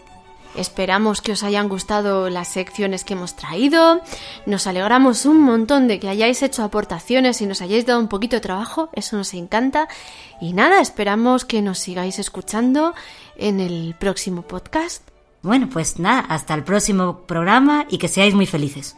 Esperamos 0.60 1.22
que 1.22 1.32
os 1.32 1.44
hayan 1.44 1.70
gustado 1.70 2.30
las 2.30 2.50
secciones 2.50 3.06
que 3.06 3.14
hemos 3.14 3.38
traído. 3.38 4.02
Nos 4.46 4.68
alegramos 4.68 5.26
un 5.26 5.42
montón 5.42 5.88
de 5.88 6.02
que 6.02 6.10
hayáis 6.10 6.44
hecho 6.44 6.64
aportaciones 6.64 7.42
y 7.42 7.46
nos 7.46 7.62
hayáis 7.62 7.86
dado 7.86 8.02
un 8.02 8.10
poquito 8.10 8.36
de 8.36 8.42
trabajo. 8.42 8.90
Eso 8.92 9.16
nos 9.16 9.34
encanta. 9.34 9.88
Y 10.42 10.52
nada, 10.52 10.82
esperamos 10.82 11.46
que 11.46 11.62
nos 11.62 11.80
sigáis 11.80 12.20
escuchando 12.20 12.94
en 13.38 13.62
el 13.62 13.96
próximo 13.98 14.42
podcast. 14.42 15.08
Bueno, 15.42 15.70
pues 15.72 15.98
nada, 15.98 16.20
hasta 16.28 16.56
el 16.56 16.66
próximo 16.66 17.22
programa 17.26 17.86
y 17.90 17.98
que 17.98 18.10
seáis 18.10 18.36
muy 18.36 18.46
felices. 18.46 18.98